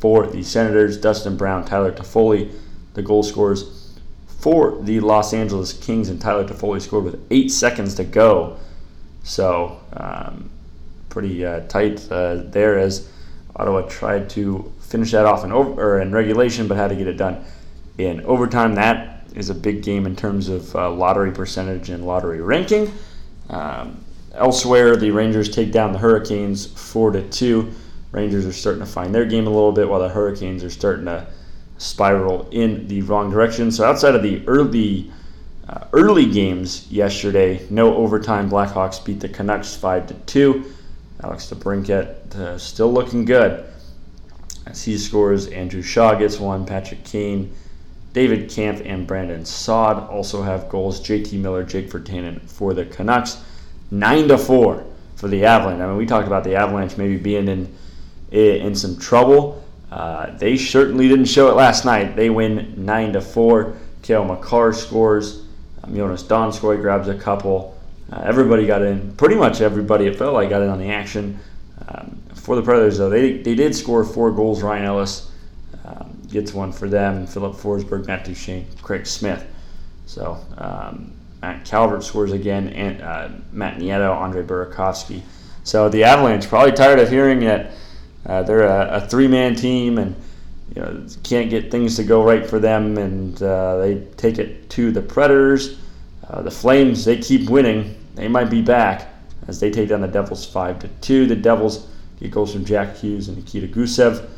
for 0.00 0.26
the 0.26 0.42
Senators. 0.42 0.98
Dustin 0.98 1.36
Brown, 1.36 1.64
Tyler 1.64 1.92
Toffoli, 1.92 2.52
the 2.94 3.02
goal 3.02 3.22
scorers 3.22 3.96
for 4.40 4.82
the 4.82 4.98
Los 4.98 5.32
Angeles 5.34 5.72
Kings, 5.72 6.08
and 6.08 6.20
Tyler 6.20 6.44
Toffoli 6.44 6.82
scored 6.82 7.04
with 7.04 7.24
eight 7.30 7.52
seconds 7.52 7.94
to 7.94 8.02
go. 8.02 8.58
So, 9.22 9.80
um, 9.92 10.50
pretty 11.10 11.46
uh, 11.46 11.60
tight 11.68 12.10
uh, 12.10 12.42
there 12.46 12.76
as 12.76 13.08
Ottawa 13.56 13.82
tried 13.82 14.28
to 14.30 14.72
finish 14.80 15.12
that 15.12 15.26
off 15.26 15.44
in, 15.44 15.50
over, 15.50 16.00
in 16.00 16.12
regulation, 16.12 16.68
but 16.68 16.76
had 16.76 16.88
to 16.88 16.96
get 16.96 17.06
it 17.06 17.16
done 17.16 17.44
in 17.98 18.20
overtime. 18.24 18.74
That 18.74 19.26
is 19.34 19.50
a 19.50 19.54
big 19.54 19.82
game 19.82 20.06
in 20.06 20.14
terms 20.14 20.48
of 20.48 20.74
uh, 20.76 20.90
lottery 20.90 21.32
percentage 21.32 21.90
and 21.90 22.06
lottery 22.06 22.40
ranking. 22.40 22.92
Um, 23.48 24.04
elsewhere, 24.34 24.96
the 24.96 25.10
Rangers 25.10 25.48
take 25.48 25.72
down 25.72 25.92
the 25.92 25.98
Hurricanes 25.98 26.66
four 26.66 27.10
to 27.10 27.22
two. 27.30 27.72
Rangers 28.12 28.46
are 28.46 28.52
starting 28.52 28.80
to 28.80 28.86
find 28.86 29.14
their 29.14 29.24
game 29.24 29.46
a 29.46 29.50
little 29.50 29.72
bit, 29.72 29.88
while 29.88 30.00
the 30.00 30.08
Hurricanes 30.08 30.62
are 30.62 30.70
starting 30.70 31.06
to 31.06 31.26
spiral 31.78 32.48
in 32.50 32.88
the 32.88 33.02
wrong 33.02 33.30
direction. 33.30 33.70
So 33.70 33.84
outside 33.84 34.14
of 34.14 34.22
the 34.22 34.46
early 34.46 35.10
uh, 35.68 35.86
early 35.92 36.30
games 36.30 36.90
yesterday, 36.90 37.66
no 37.70 37.94
overtime. 37.96 38.48
Blackhawks 38.48 39.04
beat 39.04 39.20
the 39.20 39.28
Canucks 39.28 39.74
five 39.74 40.06
to 40.06 40.14
two. 40.14 40.72
Alex 41.26 41.46
DeBrincat 41.46 42.36
uh, 42.36 42.56
still 42.56 42.92
looking 42.92 43.24
good 43.24 43.64
as 44.66 44.84
he 44.84 44.96
scores. 44.96 45.48
Andrew 45.48 45.82
Shaw 45.82 46.14
gets 46.14 46.38
one. 46.38 46.64
Patrick 46.64 47.02
Kane 47.04 47.52
David 48.12 48.48
Kampf, 48.48 48.80
and 48.84 49.06
Brandon 49.06 49.44
Saad 49.44 50.08
also 50.08 50.40
have 50.40 50.68
goals. 50.68 51.00
JT 51.00 51.34
Miller, 51.34 51.64
Jake 51.64 51.90
Virtanen 51.90 52.40
for 52.48 52.72
the 52.74 52.86
Canucks. 52.86 53.42
9 53.90 54.28
to 54.28 54.38
4 54.38 54.84
for 55.16 55.28
the 55.28 55.44
Avalanche. 55.44 55.82
I 55.82 55.86
mean, 55.86 55.96
we 55.96 56.06
talked 56.06 56.28
about 56.28 56.44
the 56.44 56.54
Avalanche 56.54 56.96
maybe 56.96 57.16
being 57.16 57.48
in 57.48 57.76
in 58.30 58.74
some 58.74 58.98
trouble. 58.98 59.62
Uh, 59.90 60.30
they 60.38 60.56
certainly 60.56 61.08
didn't 61.08 61.26
show 61.26 61.48
it 61.50 61.56
last 61.56 61.84
night. 61.84 62.16
They 62.16 62.30
win 62.30 62.72
9 62.76 63.12
to 63.14 63.20
4. 63.20 63.76
Cale 64.02 64.24
Makar 64.24 64.72
scores. 64.72 65.42
Um, 65.82 65.92
Joonas 65.92 66.24
Donskoi 66.24 66.80
grabs 66.80 67.08
a 67.08 67.14
couple. 67.14 67.75
Uh, 68.12 68.22
everybody 68.24 68.66
got 68.66 68.82
in. 68.82 69.14
Pretty 69.16 69.34
much 69.34 69.60
everybody, 69.60 70.06
it 70.06 70.16
felt 70.16 70.34
like, 70.34 70.50
got 70.50 70.62
in 70.62 70.68
on 70.68 70.78
the 70.78 70.90
action. 70.90 71.38
Um, 71.88 72.20
for 72.34 72.56
the 72.56 72.62
Predators, 72.62 72.98
though, 72.98 73.10
they, 73.10 73.38
they 73.38 73.54
did 73.54 73.74
score 73.74 74.04
four 74.04 74.30
goals. 74.30 74.62
Ryan 74.62 74.84
Ellis 74.84 75.30
um, 75.84 76.20
gets 76.28 76.54
one 76.54 76.72
for 76.72 76.88
them. 76.88 77.26
Philip 77.26 77.56
Forsberg, 77.56 78.06
Matt 78.06 78.24
Duchene, 78.24 78.66
Craig 78.82 79.06
Smith. 79.06 79.44
So 80.06 80.38
um, 80.58 81.12
Matt 81.42 81.64
Calvert 81.64 82.04
scores 82.04 82.32
again, 82.32 82.68
and 82.68 83.02
uh, 83.02 83.28
Matt 83.52 83.78
Nieto, 83.78 84.14
Andre 84.14 84.42
Burakovsky. 84.42 85.22
So 85.64 85.88
the 85.88 86.04
Avalanche 86.04 86.48
probably 86.48 86.72
tired 86.72 87.00
of 87.00 87.08
hearing 87.08 87.40
that 87.40 87.72
uh, 88.24 88.42
they're 88.44 88.62
a, 88.62 88.96
a 88.96 89.00
three-man 89.08 89.56
team 89.56 89.98
and 89.98 90.14
you 90.74 90.82
know 90.82 91.06
can't 91.22 91.50
get 91.50 91.70
things 91.70 91.96
to 91.96 92.04
go 92.04 92.24
right 92.24 92.48
for 92.48 92.58
them, 92.58 92.98
and 92.98 93.42
uh, 93.42 93.78
they 93.78 94.00
take 94.16 94.38
it 94.38 94.68
to 94.70 94.92
the 94.92 95.02
Predators. 95.02 95.78
Uh, 96.28 96.42
the 96.42 96.50
Flames 96.50 97.04
they 97.04 97.16
keep 97.16 97.48
winning. 97.50 97.95
They 98.16 98.28
might 98.28 98.50
be 98.50 98.62
back 98.62 99.08
as 99.46 99.60
they 99.60 99.70
take 99.70 99.90
down 99.90 100.00
the 100.00 100.08
Devils 100.08 100.44
five 100.44 100.78
to 100.80 100.88
two. 101.00 101.26
The 101.26 101.36
Devils 101.36 101.86
get 102.18 102.32
goals 102.32 102.52
from 102.52 102.64
Jack 102.64 102.96
Hughes 102.96 103.28
and 103.28 103.36
Nikita 103.36 103.68
Gusev 103.68 104.28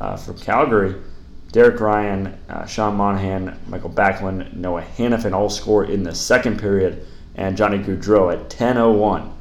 uh, 0.00 0.16
from 0.16 0.36
Calgary. 0.38 0.96
Derek 1.52 1.80
Ryan, 1.80 2.38
uh, 2.48 2.66
Sean 2.66 2.96
Monahan, 2.96 3.58
Michael 3.66 3.90
Backlund, 3.90 4.54
Noah 4.54 4.84
Hanifin 4.98 5.32
all 5.32 5.50
score 5.50 5.84
in 5.84 6.04
the 6.04 6.14
second 6.14 6.60
period, 6.60 7.06
and 7.34 7.56
Johnny 7.56 7.78
Gaudreau 7.78 8.32
at 8.32 8.50
10:01 8.50 9.32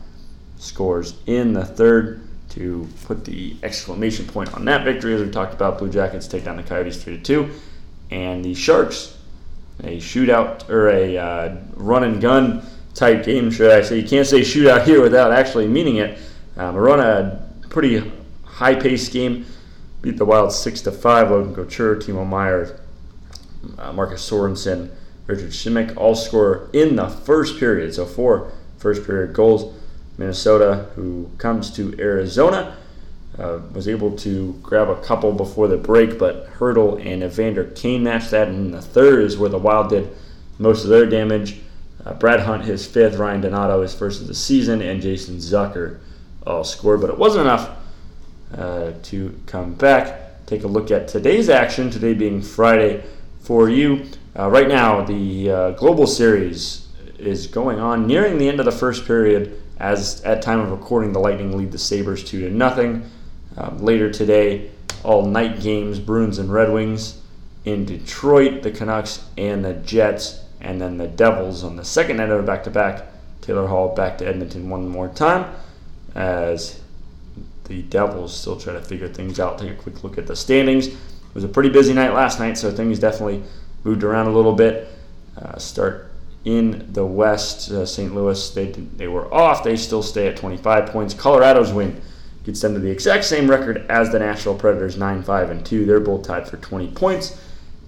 scores 0.58 1.16
in 1.26 1.54
the 1.54 1.66
third 1.66 2.22
to 2.50 2.88
put 3.06 3.26
the 3.26 3.56
exclamation 3.64 4.26
point 4.26 4.54
on 4.54 4.66
that 4.66 4.84
victory. 4.84 5.14
As 5.14 5.22
we 5.22 5.30
talked 5.30 5.54
about, 5.54 5.80
Blue 5.80 5.90
Jackets 5.90 6.28
take 6.28 6.46
down 6.46 6.58
the 6.58 6.64
Coyotes 6.64 7.04
3 7.04 7.20
2, 7.20 7.50
and 8.12 8.46
the 8.46 8.54
Sharks 8.54 9.16
a 9.84 9.98
shootout 9.98 10.68
or 10.70 10.90
a 10.90 11.18
uh, 11.18 11.56
run 11.76 12.04
and 12.04 12.22
gun 12.22 12.62
type 13.00 13.26
game, 13.26 13.50
should 13.50 13.72
I 13.72 13.82
say? 13.82 14.00
You 14.00 14.08
can't 14.08 14.28
say 14.28 14.42
shootout 14.42 14.86
here 14.86 15.02
without 15.02 15.32
actually 15.32 15.68
meaning 15.68 15.96
it. 15.96 16.20
Um, 16.58 16.76
run 16.76 17.00
a 17.00 17.48
pretty 17.70 18.12
high 18.44 18.76
paced 18.76 19.12
game 19.14 19.46
beat 20.02 20.18
the 20.18 20.26
Wild 20.26 20.52
6 20.52 20.82
to 20.82 20.92
5. 20.92 21.32
Logan 21.32 21.56
Couture, 21.56 21.96
Timo 21.96 22.28
Meier, 22.28 22.80
uh, 23.78 23.92
Marcus 23.94 24.28
Sorensen, 24.28 24.90
Richard 25.28 25.52
Simek 25.52 25.96
all 25.98 26.16
score 26.16 26.70
in 26.74 26.96
the 26.96 27.08
first 27.08 27.60
period. 27.60 27.94
So 27.94 28.06
four 28.06 28.52
first 28.78 29.06
period 29.06 29.34
goals. 29.34 29.76
Minnesota, 30.18 30.90
who 30.96 31.30
comes 31.38 31.72
to 31.72 31.98
Arizona, 31.98 32.76
uh, 33.38 33.60
was 33.74 33.88
able 33.88 34.18
to 34.18 34.54
grab 34.62 34.90
a 34.90 35.02
couple 35.02 35.32
before 35.32 35.70
the 35.70 35.78
break, 35.78 36.20
but 36.20 36.52
Hertl 36.54 37.04
and 37.06 37.24
Evander 37.24 37.64
Kane 37.64 38.04
matched 38.04 38.32
that. 38.32 38.50
And 38.50 38.74
the 38.74 38.82
third 38.82 39.24
is 39.24 39.38
where 39.38 39.50
the 39.50 39.58
Wild 39.58 39.90
did 39.90 40.10
most 40.58 40.84
of 40.84 40.90
their 40.90 41.06
damage. 41.06 41.62
Uh, 42.10 42.14
Brad 42.16 42.40
Hunt, 42.40 42.64
his 42.64 42.88
fifth, 42.88 43.18
Ryan 43.18 43.42
Donato, 43.42 43.84
his 43.84 43.94
first 43.94 44.20
of 44.20 44.28
the 44.28 44.34
season, 44.34 44.82
and 44.82 45.00
Jason 45.00 45.36
Zucker 45.36 46.00
all 46.48 46.64
scored, 46.64 47.02
but 47.02 47.12
it 47.12 47.18
wasn't 47.18 47.46
enough 47.46 47.70
uh, 48.58 48.94
to 49.04 49.40
come 49.46 49.76
back. 49.76 50.46
Take 50.48 50.64
a 50.64 50.68
look 50.68 50.90
at 50.90 51.08
today's 51.08 51.50
action, 51.50 51.92
today 51.92 52.16
being 52.16 52.42
Friday 52.42 53.04
for 53.42 53.70
you. 53.70 54.08
Uh, 54.38 54.50
right 54.50 54.68
now, 54.68 55.04
the 55.04 55.52
uh, 55.52 55.72
Global 55.72 56.08
Series 56.08 56.88
is 57.20 57.46
going 57.46 57.80
on, 57.80 58.08
nearing 58.08 58.40
the 58.40 58.50
end 58.50 58.60
of 58.60 58.66
the 58.66 58.72
first 58.72 59.06
period. 59.06 59.62
As 59.78 60.22
at 60.24 60.42
time 60.42 60.60
of 60.60 60.72
recording, 60.72 61.14
the 61.14 61.20
Lightning 61.20 61.56
lead 61.56 61.72
the 61.72 61.78
Sabres 61.78 62.24
two 62.24 62.40
to 62.42 62.50
nothing. 62.50 63.08
Um, 63.56 63.78
later 63.78 64.12
today, 64.12 64.72
all 65.04 65.26
night 65.26 65.62
games: 65.62 66.00
Bruins 66.00 66.40
and 66.40 66.52
Red 66.52 66.74
Wings 66.74 67.22
in 67.66 67.86
Detroit, 67.86 68.64
the 68.64 68.72
Canucks 68.72 69.24
and 69.38 69.64
the 69.64 69.74
Jets, 69.74 70.44
and 70.62 70.80
then 70.82 70.98
the 70.98 71.08
Devils 71.08 71.64
on 71.64 71.76
the 71.76 71.86
second 71.86 72.18
night 72.18 72.30
of 72.30 72.40
a 72.40 72.44
back-to-back. 72.44 73.06
Taylor 73.42 73.68
Hall 73.68 73.96
back 73.96 74.18
to 74.18 74.28
Edmonton 74.28 74.70
one 74.70 74.88
more 74.88 75.08
time 75.08 75.56
as 76.16 76.82
the 77.66 77.82
Devils 77.84 78.36
still 78.36 78.60
try 78.60 78.74
to 78.74 78.82
figure 78.82 79.08
things 79.08 79.40
out. 79.40 79.60
Take 79.60 79.72
a 79.72 79.76
quick 79.76 80.04
look 80.04 80.18
at 80.18 80.28
the 80.28 80.36
standings. 80.36 80.88
It 80.88 80.98
was 81.34 81.44
a 81.44 81.48
pretty 81.48 81.70
busy 81.70 81.94
night 81.94 82.14
last 82.14 82.40
night, 82.40 82.58
so 82.58 82.72
things 82.72 83.00
definitely 83.00 83.44
moved 83.84 84.04
around 84.04 84.28
a 84.28 84.32
little 84.32 84.54
bit. 84.54 84.90
Uh, 85.38 85.58
start 85.58 86.12
in 86.46 86.92
the 86.94 87.06
West, 87.06 87.70
uh, 87.72 87.86
St. 87.86 88.14
Louis, 88.14 88.50
they, 88.52 88.72
they 88.72 89.08
were 89.08 89.32
off. 89.34 89.64
They 89.64 89.76
still 89.76 90.02
stay 90.02 90.28
at 90.28 90.38
25 90.38 90.88
points. 90.88 91.14
Colorado's 91.14 91.72
win 91.72 92.02
gets 92.44 92.62
them 92.62 92.74
to 92.74 92.80
the 92.80 92.90
exact 92.90 93.26
same 93.26 93.50
record 93.50 93.86
as 93.90 94.12
the 94.12 94.20
Nashville 94.20 94.56
Predators, 94.56 94.98
9 94.98 95.24
5 95.24 95.50
and 95.52 95.66
2. 95.66 95.86
They're 95.86 96.00
both 96.00 96.26
tied 96.26 96.48
for 96.48 96.58
20 96.58 96.92
points 96.92 97.40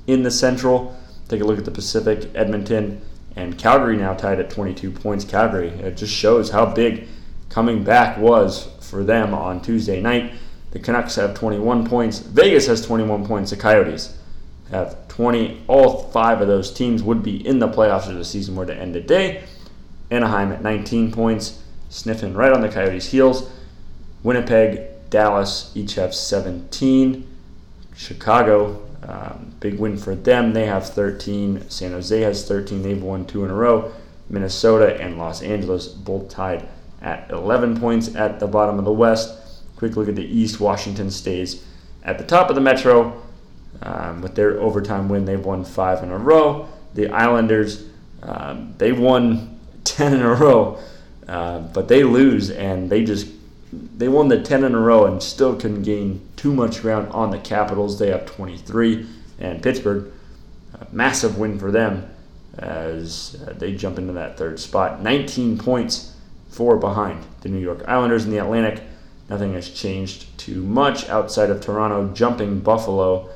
in 0.08 0.24
the 0.24 0.32
Central. 0.32 0.96
Take 1.32 1.40
a 1.40 1.46
look 1.46 1.58
at 1.58 1.64
the 1.64 1.72
Pacific. 1.72 2.30
Edmonton 2.36 3.00
and 3.38 3.58
Calgary 3.58 3.96
now 3.96 4.14
tied 4.14 4.42
at 4.42 4.50
22 4.50 4.92
points. 4.92 5.24
Calgary, 5.24 5.70
it 5.70 5.96
just 5.96 6.14
shows 6.14 6.50
how 6.50 6.66
big 6.66 7.08
coming 7.48 7.86
back 7.86 8.18
was 8.18 8.68
for 8.82 9.06
them 9.06 9.34
on 9.34 9.62
Tuesday 9.62 10.02
night. 10.02 10.34
The 10.72 10.80
Canucks 10.80 11.16
have 11.16 11.34
21 11.34 11.88
points. 11.88 12.20
Vegas 12.20 12.68
has 12.68 12.86
21 12.86 13.26
points. 13.26 13.52
The 13.52 13.56
Coyotes 13.56 14.18
have 14.72 15.08
20. 15.08 15.64
All 15.70 16.10
five 16.10 16.42
of 16.42 16.50
those 16.50 16.70
teams 16.70 17.02
would 17.02 17.24
be 17.24 17.48
in 17.48 17.60
the 17.60 17.70
playoffs 17.70 18.10
if 18.10 18.16
the 18.18 18.26
season 18.26 18.58
were 18.58 18.66
to 18.66 18.76
end 18.76 18.94
today. 18.94 19.46
Anaheim 20.10 20.52
at 20.52 20.62
19 20.62 21.14
points, 21.14 21.64
sniffing 21.88 22.34
right 22.34 22.52
on 22.52 22.60
the 22.60 22.68
Coyotes' 22.68 23.10
heels. 23.10 23.50
Winnipeg, 24.22 25.10
Dallas 25.10 25.72
each 25.76 25.96
have 25.96 26.14
17. 26.14 27.26
Chicago, 27.96 28.82
um, 29.12 29.54
big 29.60 29.78
win 29.78 29.98
for 29.98 30.16
them. 30.16 30.54
They 30.54 30.66
have 30.66 30.88
13. 30.88 31.70
San 31.70 31.92
Jose 31.92 32.22
has 32.22 32.48
13. 32.48 32.82
They've 32.82 33.02
won 33.02 33.26
two 33.26 33.44
in 33.44 33.52
a 33.52 33.54
row. 33.54 33.92
Minnesota 34.30 35.00
and 35.02 35.18
Los 35.18 35.42
Angeles 35.42 35.88
both 35.88 36.30
tied 36.30 36.68
at 37.02 37.30
11 37.30 37.80
points 37.80 38.16
at 38.16 38.40
the 38.40 38.48
bottom 38.48 38.80
of 38.80 38.86
the 38.86 38.94
West. 38.94 39.66
Quick 39.76 39.98
look 39.98 40.08
at 40.08 40.16
the 40.16 40.24
East. 40.24 40.62
Washington 40.62 41.12
stays 41.12 41.66
at 42.04 42.18
the 42.18 42.24
top 42.24 42.50
of 42.50 42.56
the 42.56 42.62
Metro 42.62 43.22
um, 43.82 44.22
with 44.22 44.36
their 44.36 44.62
overtime 44.62 45.10
win. 45.10 45.26
They've 45.26 45.44
won 45.44 45.66
five 45.66 46.04
in 46.04 46.10
a 46.10 46.18
row. 46.18 46.70
The 46.94 47.10
Islanders, 47.10 47.84
um, 48.24 48.76
they 48.78 48.94
won 48.94 49.60
10 49.84 50.14
in 50.14 50.22
a 50.22 50.34
row, 50.34 50.80
uh, 51.28 51.60
but 51.60 51.90
they 51.90 52.06
lose 52.06 52.50
and 52.50 52.90
they 52.90 53.04
just 53.04 53.28
they 53.72 54.08
won 54.08 54.28
the 54.28 54.42
10 54.42 54.64
in 54.64 54.76
a 54.76 54.80
row 54.80 55.06
and 55.06 55.22
still 55.22 55.56
couldn't 55.56 55.84
gain 55.84 56.28
too 56.36 56.54
much 56.54 56.82
ground 56.82 57.10
on 57.12 57.32
the 57.32 57.40
Capitals. 57.40 58.00
They 58.00 58.10
have 58.10 58.26
23, 58.26 59.08
and 59.40 59.64
Pittsburgh 59.64 60.12
massive 60.92 61.38
win 61.38 61.60
for 61.60 61.72
them 61.72 62.10
as 62.58 63.42
uh, 63.48 63.54
they 63.54 63.74
jump 63.74 63.98
into 63.98 64.14
that 64.14 64.38
third 64.38 64.60
spot. 64.60 65.02
19 65.02 65.58
points, 65.58 66.16
four 66.50 66.78
behind 66.78 67.24
the 67.42 67.50
New 67.50 67.60
York 67.60 67.84
Islanders 67.88 68.26
in 68.26 68.32
the 68.32 68.40
Atlantic. 68.40 68.84
Nothing 69.30 69.54
has 69.54 69.70
changed 69.70 70.38
too 70.38 70.62
much 70.62 71.08
outside 71.08 71.50
of 71.50 71.62
Toronto 71.62 72.14
jumping 72.14 72.60
Buffalo, 72.60 73.30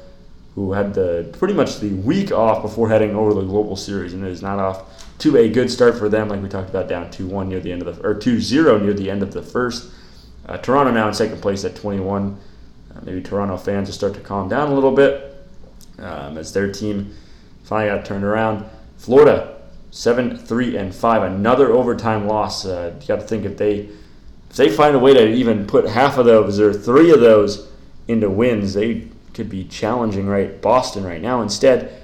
who 0.55 0.73
had 0.73 0.93
the 0.93 1.33
pretty 1.37 1.53
much 1.53 1.79
the 1.79 1.93
week 1.93 2.31
off 2.31 2.61
before 2.61 2.89
heading 2.89 3.15
over 3.15 3.33
the 3.33 3.41
Global 3.41 3.75
Series, 3.75 4.13
and 4.13 4.25
it 4.25 4.31
is 4.31 4.41
not 4.41 4.59
off 4.59 5.17
to 5.19 5.37
a 5.37 5.49
good 5.49 5.71
start 5.71 5.97
for 5.97 6.09
them, 6.09 6.27
like 6.27 6.41
we 6.41 6.49
talked 6.49 6.69
about, 6.69 6.89
down 6.89 7.07
2-1 7.07 7.47
near 7.47 7.61
the 7.61 7.71
end 7.71 7.81
of 7.81 7.95
the 7.95 8.05
or 8.05 8.15
2-0 8.15 8.81
near 8.81 8.93
the 8.93 9.09
end 9.09 9.23
of 9.23 9.31
the 9.31 9.41
first. 9.41 9.91
Uh, 10.45 10.57
Toronto 10.57 10.91
now 10.91 11.07
in 11.07 11.13
second 11.13 11.41
place 11.41 11.65
at 11.65 11.75
21. 11.75 12.37
Uh, 12.93 12.99
maybe 13.03 13.21
Toronto 13.21 13.57
fans 13.57 13.87
will 13.87 13.93
start 13.93 14.13
to 14.13 14.19
calm 14.19 14.47
down 14.47 14.71
a 14.71 14.73
little 14.73 14.91
bit 14.91 15.35
um, 15.99 16.37
as 16.37 16.53
their 16.53 16.71
team 16.71 17.15
finally 17.63 17.95
got 17.95 18.05
turned 18.05 18.23
around. 18.23 18.65
Florida, 18.97 19.57
seven, 19.91 20.37
three, 20.37 20.77
and 20.77 20.93
five. 20.93 21.23
Another 21.23 21.71
overtime 21.71 22.27
loss. 22.27 22.65
Uh, 22.65 22.93
you 22.99 23.07
got 23.07 23.19
to 23.19 23.27
think 23.27 23.45
if 23.45 23.57
they 23.57 23.89
if 24.49 24.55
they 24.55 24.69
find 24.69 24.95
a 24.95 24.99
way 24.99 25.13
to 25.13 25.27
even 25.27 25.67
put 25.67 25.87
half 25.87 26.17
of 26.17 26.25
those 26.25 26.59
or 26.59 26.73
three 26.73 27.11
of 27.11 27.19
those 27.19 27.67
into 28.07 28.29
wins, 28.29 28.73
they 28.73 29.07
could 29.33 29.49
be 29.49 29.65
challenging 29.65 30.27
right 30.27 30.61
Boston 30.61 31.03
right 31.03 31.21
now. 31.21 31.41
Instead, 31.41 32.01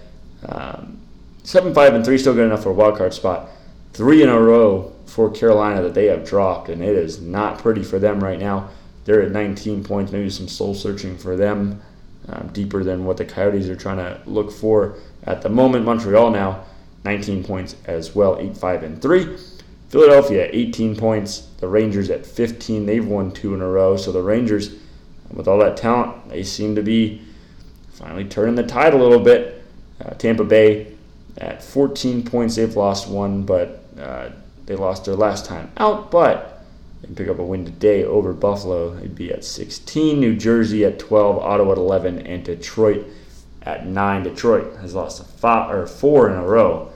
um, 0.48 1.00
seven, 1.44 1.74
five, 1.74 1.94
and 1.94 2.04
three 2.04 2.18
still 2.18 2.34
good 2.34 2.46
enough 2.46 2.64
for 2.64 2.70
a 2.70 2.74
wild 2.74 2.98
card 2.98 3.14
spot. 3.14 3.50
Three 3.94 4.24
in 4.24 4.30
a 4.30 4.40
row 4.40 4.94
for 5.12 5.30
Carolina 5.30 5.82
that 5.82 5.94
they 5.94 6.06
have 6.06 6.26
dropped, 6.26 6.70
and 6.70 6.82
it 6.82 6.96
is 6.96 7.20
not 7.20 7.60
pretty 7.60 7.84
for 7.84 8.00
them 8.00 8.24
right 8.24 8.40
now. 8.40 8.70
They're 9.04 9.22
at 9.22 9.32
19 9.32 9.84
points. 9.84 10.14
Maybe 10.14 10.30
some 10.30 10.48
soul 10.48 10.74
searching 10.74 11.18
for 11.18 11.36
them, 11.36 11.82
um, 12.30 12.50
deeper 12.54 12.82
than 12.82 13.04
what 13.04 13.18
the 13.18 13.26
Coyotes 13.26 13.68
are 13.68 13.76
trying 13.76 13.98
to 13.98 14.22
look 14.26 14.52
for 14.52 14.96
at 15.26 15.42
the 15.42 15.50
moment. 15.50 15.84
Montreal 15.84 16.32
now 16.32 16.64
19 17.04 17.44
points 17.44 17.76
as 17.86 18.16
well, 18.16 18.38
8 18.40 18.56
5 18.56 18.84
and 18.84 19.02
3. 19.02 19.38
Philadelphia 19.90 20.50
18 20.54 20.96
points. 20.96 21.50
The 21.60 21.68
Rangers 21.68 22.10
at 22.10 22.26
15. 22.26 22.86
They've 22.86 23.06
won 23.06 23.34
two 23.34 23.54
in 23.54 23.62
a 23.62 23.68
row. 23.68 23.98
So 23.98 24.14
the 24.14 24.22
Rangers, 24.22 24.74
with 25.30 25.50
all 25.50 25.60
that 25.60 25.76
talent, 25.76 26.30
they 26.30 26.44
seem 26.44 26.76
to 26.76 26.82
be 26.82 27.22
finally 27.90 28.24
turning 28.24 28.56
the 28.56 28.64
tide 28.64 28.94
a 28.94 28.98
little 28.98 29.20
bit. 29.20 29.62
Uh, 30.00 30.12
Tampa 30.12 30.46
Bay 30.46 30.88
at 31.38 31.62
14 31.62 32.24
points. 32.24 32.56
They've 32.56 32.74
lost 32.74 33.10
one, 33.10 33.44
but 33.44 33.84
uh, 34.00 34.30
they 34.72 34.78
lost 34.78 35.04
their 35.04 35.16
last 35.16 35.46
time 35.46 35.70
out. 35.78 36.10
But 36.12 36.64
they 37.02 37.08
can 37.08 37.16
pick 37.16 37.28
up 37.28 37.40
a 37.40 37.44
win 37.44 37.66
today 37.66 38.06
over 38.06 38.32
Buffalo. 38.32 38.96
They'd 38.96 39.14
be 39.14 39.32
at 39.32 39.44
16. 39.44 40.20
New 40.20 40.36
Jersey 40.36 40.86
at 40.86 40.98
12. 40.98 41.40
Ottawa 41.40 41.74
at 41.74 41.78
11. 41.78 42.20
And 42.20 42.44
Detroit 42.44 43.06
at 43.64 43.86
9. 43.86 44.24
Detroit 44.24 44.78
has 44.78 44.96
lost 44.96 45.26
five, 45.40 45.76
or 45.76 45.86
four 45.88 46.30
in 46.30 46.38
a 46.38 46.46
row. 46.46 46.90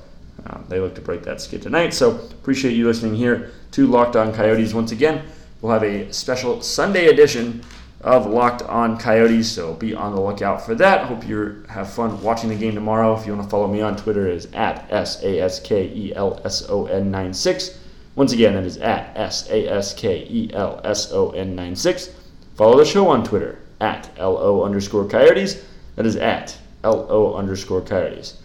Um, 0.45 0.65
they 0.69 0.79
look 0.79 0.95
to 0.95 1.01
break 1.01 1.23
that 1.23 1.41
skid 1.41 1.61
tonight. 1.61 1.93
So 1.93 2.11
appreciate 2.11 2.75
you 2.75 2.85
listening 2.85 3.15
here 3.15 3.51
to 3.71 3.87
Locked 3.87 4.15
On 4.15 4.33
Coyotes 4.33 4.73
once 4.73 4.91
again. 4.91 5.25
We'll 5.61 5.73
have 5.73 5.83
a 5.83 6.13
special 6.13 6.61
Sunday 6.61 7.07
edition 7.07 7.61
of 8.05 8.27
Locked 8.27 8.61
On 8.61 8.99
Coyotes, 8.99 9.51
so 9.51 9.73
be 9.73 9.95
on 9.95 10.13
the 10.13 10.21
lookout 10.21 10.63
for 10.63 10.75
that. 10.75 11.07
Hope 11.07 11.27
you 11.27 11.65
have 11.67 11.91
fun 11.91 12.21
watching 12.21 12.49
the 12.49 12.55
game 12.55 12.75
tomorrow. 12.75 13.17
If 13.17 13.25
you 13.25 13.33
want 13.33 13.47
to 13.47 13.49
follow 13.49 13.67
me 13.67 13.81
on 13.81 13.97
Twitter, 13.97 14.27
is 14.27 14.45
at 14.53 14.85
S 14.91 15.23
A 15.23 15.41
S 15.41 15.59
K 15.59 15.87
E 15.87 16.13
L 16.15 16.39
S 16.45 16.69
O 16.69 16.85
N 16.85 17.09
96. 17.09 17.79
Once 18.15 18.31
again, 18.31 18.53
that 18.53 18.63
is 18.63 18.77
at 18.77 19.11
S 19.17 19.49
A 19.49 19.67
S 19.67 19.95
K 19.95 20.19
E 20.29 20.51
L 20.53 20.79
S 20.83 21.11
O 21.11 21.31
N 21.31 21.55
96. 21.55 22.11
Follow 22.53 22.77
the 22.77 22.85
show 22.85 23.07
on 23.07 23.23
Twitter 23.23 23.57
at 23.81 24.07
L 24.17 24.37
O 24.37 24.63
underscore 24.63 25.09
Coyotes. 25.09 25.65
That 25.95 26.05
is 26.05 26.15
at 26.15 26.55
L 26.83 27.07
O 27.09 27.33
underscore 27.33 27.81
Coyotes. 27.81 28.37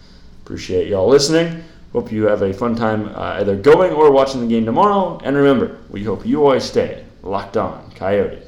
Appreciate 0.43 0.87
y'all 0.87 1.07
listening. 1.07 1.63
Hope 1.93 2.11
you 2.11 2.23
have 2.23 2.41
a 2.41 2.51
fun 2.51 2.75
time 2.75 3.09
uh, 3.09 3.37
either 3.39 3.55
going 3.55 3.91
or 3.91 4.11
watching 4.11 4.41
the 4.41 4.47
game 4.47 4.65
tomorrow. 4.65 5.21
And 5.23 5.35
remember, 5.35 5.77
we 5.91 6.03
hope 6.03 6.25
you 6.25 6.43
always 6.43 6.63
stay 6.63 7.05
locked 7.21 7.57
on 7.57 7.91
Coyotes. 7.91 8.40